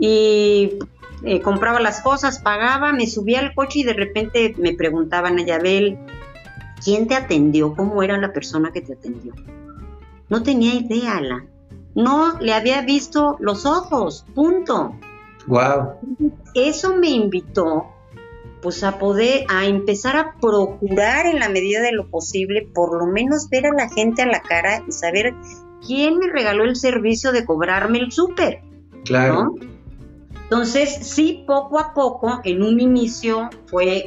y 0.00 0.78
eh, 1.24 1.40
compraba 1.40 1.80
las 1.80 2.00
cosas, 2.00 2.40
pagaba, 2.40 2.92
me 2.92 3.06
subía 3.06 3.40
al 3.40 3.54
coche 3.54 3.80
y 3.80 3.84
de 3.84 3.92
repente 3.92 4.54
me 4.58 4.74
preguntaban 4.74 5.38
a 5.38 5.44
Yabel, 5.44 5.98
¿quién 6.82 7.06
te 7.06 7.14
atendió? 7.14 7.74
¿Cómo 7.74 8.02
era 8.02 8.18
la 8.18 8.32
persona 8.32 8.72
que 8.72 8.80
te 8.80 8.94
atendió? 8.94 9.34
No 10.28 10.42
tenía 10.42 10.74
idea, 10.74 11.20
la. 11.20 11.44
No 11.94 12.38
le 12.38 12.54
había 12.54 12.82
visto 12.82 13.36
los 13.40 13.66
ojos, 13.66 14.24
punto. 14.34 14.94
Wow. 15.46 15.94
Eso 16.54 16.96
me 16.96 17.08
invitó 17.08 17.86
pues 18.62 18.84
a 18.84 18.98
poder, 18.98 19.44
a 19.48 19.64
empezar 19.64 20.16
a 20.16 20.34
procurar 20.40 21.26
en 21.26 21.38
la 21.38 21.48
medida 21.48 21.80
de 21.80 21.92
lo 21.92 22.08
posible, 22.08 22.68
por 22.74 22.98
lo 22.98 23.06
menos 23.06 23.48
ver 23.48 23.66
a 23.66 23.72
la 23.72 23.88
gente 23.88 24.22
a 24.22 24.26
la 24.26 24.42
cara 24.42 24.82
y 24.86 24.92
saber 24.92 25.34
quién 25.86 26.18
me 26.18 26.28
regaló 26.28 26.64
el 26.64 26.76
servicio 26.76 27.32
de 27.32 27.44
cobrarme 27.44 27.98
el 27.98 28.12
súper. 28.12 28.62
Claro. 29.04 29.54
Entonces, 30.42 30.90
sí, 31.02 31.44
poco 31.46 31.78
a 31.78 31.94
poco, 31.94 32.40
en 32.44 32.62
un 32.62 32.80
inicio 32.80 33.48
fue 33.66 34.06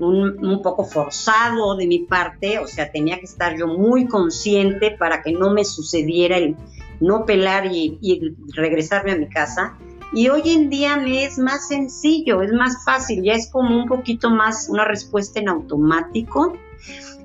un, 0.00 0.44
un, 0.44 0.60
poco 0.60 0.84
forzado 0.84 1.76
de 1.76 1.86
mi 1.86 2.00
parte, 2.00 2.58
o 2.58 2.66
sea, 2.66 2.90
tenía 2.90 3.18
que 3.18 3.24
estar 3.24 3.56
yo 3.56 3.66
muy 3.66 4.06
consciente 4.06 4.90
para 4.90 5.22
que 5.22 5.32
no 5.32 5.52
me 5.52 5.64
sucediera 5.64 6.36
el 6.36 6.56
no 7.00 7.24
pelar 7.24 7.66
y, 7.66 7.98
y 8.02 8.34
regresarme 8.54 9.12
a 9.12 9.16
mi 9.16 9.28
casa. 9.28 9.78
Y 10.16 10.30
hoy 10.30 10.40
en 10.46 10.70
día 10.70 10.96
me 10.96 11.26
es 11.26 11.38
más 11.38 11.68
sencillo, 11.68 12.40
es 12.40 12.50
más 12.50 12.86
fácil, 12.86 13.22
ya 13.22 13.34
es 13.34 13.50
como 13.50 13.76
un 13.76 13.86
poquito 13.86 14.30
más 14.30 14.66
una 14.70 14.86
respuesta 14.86 15.40
en 15.40 15.50
automático. 15.50 16.56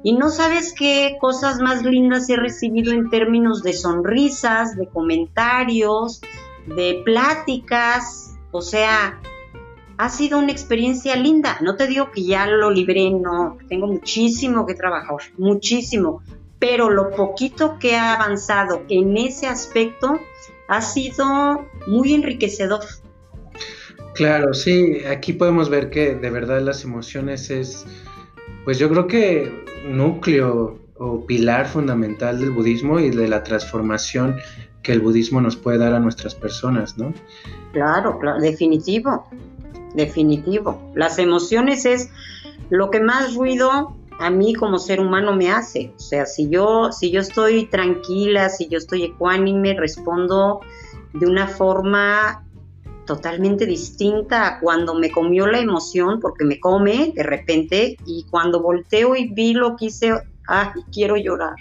Y 0.03 0.11
no 0.11 0.29
sabes 0.29 0.73
qué 0.77 1.15
cosas 1.21 1.61
más 1.61 1.83
lindas 1.83 2.29
he 2.29 2.35
recibido 2.35 2.91
en 2.91 3.09
términos 3.09 3.63
de 3.63 3.71
sonrisas, 3.71 4.75
de 4.75 4.89
comentarios, 4.89 6.19
de 6.65 7.01
pláticas. 7.05 8.35
O 8.51 8.61
sea, 8.61 9.21
ha 9.97 10.09
sido 10.09 10.37
una 10.37 10.51
experiencia 10.51 11.15
linda. 11.15 11.59
No 11.61 11.77
te 11.77 11.87
digo 11.87 12.11
que 12.11 12.25
ya 12.25 12.45
lo 12.45 12.71
libré, 12.71 13.09
no. 13.09 13.57
Tengo 13.69 13.87
muchísimo 13.87 14.65
que 14.65 14.73
trabajar, 14.73 15.15
muchísimo. 15.37 16.23
Pero 16.59 16.89
lo 16.89 17.11
poquito 17.11 17.79
que 17.79 17.95
ha 17.95 18.15
avanzado 18.15 18.81
en 18.89 19.15
ese 19.15 19.47
aspecto 19.47 20.19
ha 20.72 20.80
sido 20.80 21.67
muy 21.86 22.13
enriquecedor. 22.13 22.80
Claro, 24.15 24.53
sí, 24.53 25.03
aquí 25.03 25.34
podemos 25.34 25.69
ver 25.69 25.89
que 25.89 26.15
de 26.15 26.30
verdad 26.30 26.61
las 26.61 26.86
emociones 26.86 27.49
es, 27.49 27.86
pues 28.63 28.80
yo 28.80 28.89
creo 28.89 29.05
que 29.05 29.65
núcleo 29.86 30.80
o 30.97 31.26
pilar 31.26 31.67
fundamental 31.67 32.39
del 32.39 32.51
budismo 32.51 33.01
y 33.01 33.09
de 33.09 33.28
la 33.28 33.43
transformación 33.43 34.38
que 34.82 34.93
el 34.93 35.01
budismo 35.01 35.41
nos 35.41 35.57
puede 35.57 35.78
dar 35.78 35.93
a 35.93 35.99
nuestras 35.99 36.36
personas, 36.36 36.97
¿no? 36.97 37.13
Claro, 37.74 38.17
claro, 38.17 38.39
definitivo, 38.39 39.28
definitivo. 39.93 40.82
Las 40.95 41.19
emociones 41.19 41.86
es 41.86 42.09
lo 42.69 42.89
que 42.89 43.01
más 43.01 43.36
ruido 43.36 43.97
a 44.20 44.30
mí 44.30 44.53
como 44.53 44.80
ser 44.80 44.99
humano 44.99 45.36
me 45.36 45.51
hace. 45.51 45.93
O 45.95 45.99
sea, 45.99 46.26
si 46.26 46.49
yo, 46.49 46.91
si 46.91 47.12
yo 47.12 47.22
estoy 47.22 47.66
tranquila, 47.66 48.49
si 48.49 48.68
yo 48.68 48.78
estoy 48.78 49.03
ecuánime, 49.03 49.74
respondo 49.74 50.62
de 51.14 51.26
una 51.26 51.47
forma 51.47 52.45
totalmente 53.05 53.66
distinta 53.66 54.47
a 54.47 54.59
cuando 54.59 54.95
me 54.95 55.12
comió 55.12 55.47
la 55.47 55.59
emoción, 55.59 56.20
porque 56.20 56.45
me 56.45 56.59
come 56.59 57.12
de 57.16 57.24
repente, 57.24 57.97
y 58.05 58.26
cuando 58.30 58.62
volteo 58.62 59.16
y 59.16 59.28
vi 59.34 59.53
lo 59.53 59.76
que 59.76 59.86
hice, 59.86 60.14
ay, 60.47 60.70
quiero 60.91 61.18
llorar. 61.18 61.55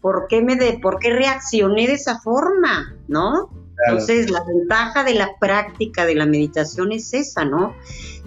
¿Por 0.00 0.26
qué, 0.28 0.42
me 0.42 0.56
de, 0.56 0.78
¿Por 0.78 0.98
qué 0.98 1.10
reaccioné 1.10 1.86
de 1.86 1.94
esa 1.94 2.20
forma? 2.20 2.94
¿No? 3.08 3.50
Entonces, 3.86 4.30
la 4.30 4.44
ventaja 4.44 5.02
de 5.02 5.14
la 5.14 5.30
práctica 5.40 6.04
de 6.04 6.14
la 6.14 6.26
meditación 6.26 6.92
es 6.92 7.14
esa, 7.14 7.44
¿no? 7.44 7.74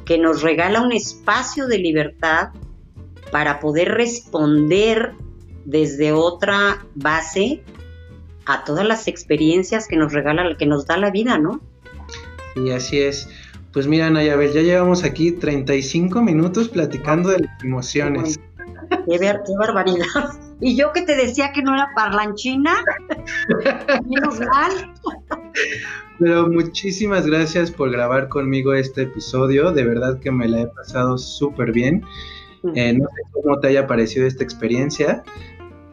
Que 0.03 0.17
nos 0.17 0.41
regala 0.41 0.81
un 0.81 0.91
espacio 0.91 1.67
de 1.67 1.77
libertad 1.77 2.49
para 3.35 3.59
poder 3.59 3.89
responder 3.89 5.11
desde 5.65 6.13
otra 6.13 6.85
base 6.95 7.61
a 8.45 8.63
todas 8.63 8.87
las 8.87 9.09
experiencias 9.09 9.89
que 9.89 9.97
nos 9.97 10.13
regala, 10.13 10.55
que 10.57 10.65
nos 10.65 10.87
da 10.87 10.95
la 10.95 11.11
vida, 11.11 11.37
¿no? 11.37 11.59
Y 12.55 12.71
así 12.71 13.01
es. 13.01 13.27
Pues 13.73 13.87
mira, 13.87 14.09
Nayabel, 14.09 14.53
ya 14.53 14.61
llevamos 14.61 15.03
aquí 15.03 15.33
35 15.33 16.21
minutos 16.21 16.69
platicando 16.69 17.27
de 17.27 17.39
las 17.39 17.61
emociones. 17.61 18.39
Qué, 18.89 19.19
qué 19.19 19.53
barbaridad. 19.59 20.39
Y 20.61 20.77
yo 20.77 20.93
que 20.93 21.01
te 21.01 21.17
decía 21.17 21.51
que 21.51 21.61
no 21.61 21.73
era 21.73 21.89
parlanchina, 21.93 22.85
menos 24.09 24.39
mal. 24.39 24.93
Pero 26.19 26.47
muchísimas 26.47 27.27
gracias 27.27 27.69
por 27.69 27.91
grabar 27.91 28.29
conmigo 28.29 28.73
este 28.73 29.01
episodio. 29.01 29.73
De 29.73 29.83
verdad 29.83 30.21
que 30.21 30.31
me 30.31 30.47
la 30.47 30.61
he 30.61 30.67
pasado 30.67 31.17
súper 31.17 31.73
bien. 31.73 32.01
Eh, 32.73 32.93
no 32.93 33.05
sé 33.05 33.21
cómo 33.31 33.59
te 33.59 33.67
haya 33.67 33.87
parecido 33.87 34.25
esta 34.25 34.43
experiencia. 34.43 35.23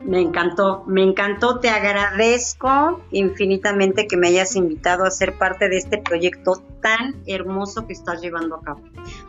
Me 0.05 0.21
encantó, 0.21 0.83
me 0.89 1.03
encantó, 1.03 1.61
te 1.61 1.69
agradezco 1.69 3.01
infinitamente 3.13 4.09
que 4.09 4.17
me 4.17 4.29
hayas 4.29 4.57
invitado 4.57 5.05
a 5.05 5.11
ser 5.13 5.39
parte 5.39 5.69
de 5.69 5.77
este 5.77 5.99
proyecto 5.99 6.61
tan 6.81 7.23
hermoso 7.27 7.87
que 7.87 7.93
estás 7.93 8.21
llevando 8.21 8.57
a 8.57 8.63
cabo. 8.63 8.81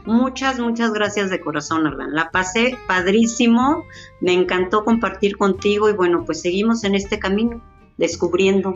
Muchas, 0.05 0.59
muchas 0.59 0.91
gracias 0.91 1.29
de 1.29 1.39
corazón, 1.39 1.85
Arlan. 1.85 2.15
La 2.15 2.31
pasé 2.31 2.75
padrísimo, 2.87 3.83
me 4.19 4.33
encantó 4.33 4.83
compartir 4.83 5.37
contigo 5.37 5.89
y 5.89 5.93
bueno, 5.93 6.23
pues 6.25 6.41
seguimos 6.41 6.83
en 6.83 6.95
este 6.95 7.19
camino, 7.19 7.61
descubriendo. 7.97 8.75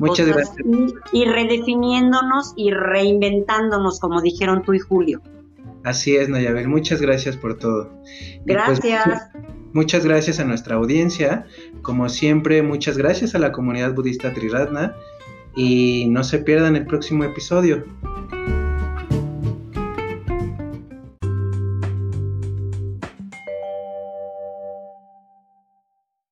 Muchas 0.00 0.26
gracias. 0.26 0.56
Y, 1.12 1.20
y 1.20 1.24
redefiniéndonos 1.26 2.54
y 2.56 2.70
reinventándonos, 2.70 4.00
como 4.00 4.22
dijeron 4.22 4.62
tú 4.62 4.72
y 4.72 4.78
Julio. 4.78 5.20
Así 5.84 6.16
es, 6.16 6.28
Nayabel, 6.28 6.68
muchas 6.68 7.00
gracias 7.00 7.36
por 7.36 7.58
todo. 7.58 7.90
Pues, 8.46 8.80
gracias. 8.80 9.30
muchas 9.72 10.04
gracias 10.04 10.38
a 10.40 10.44
nuestra 10.44 10.76
audiencia. 10.76 11.46
Como 11.82 12.08
siempre, 12.08 12.62
muchas 12.62 12.98
gracias 12.98 13.34
a 13.34 13.38
la 13.38 13.52
comunidad 13.52 13.94
budista 13.94 14.32
Triratna. 14.32 14.94
Y 15.56 16.06
no 16.10 16.22
se 16.22 16.38
pierdan 16.38 16.76
el 16.76 16.86
próximo 16.86 17.24
episodio. 17.24 17.84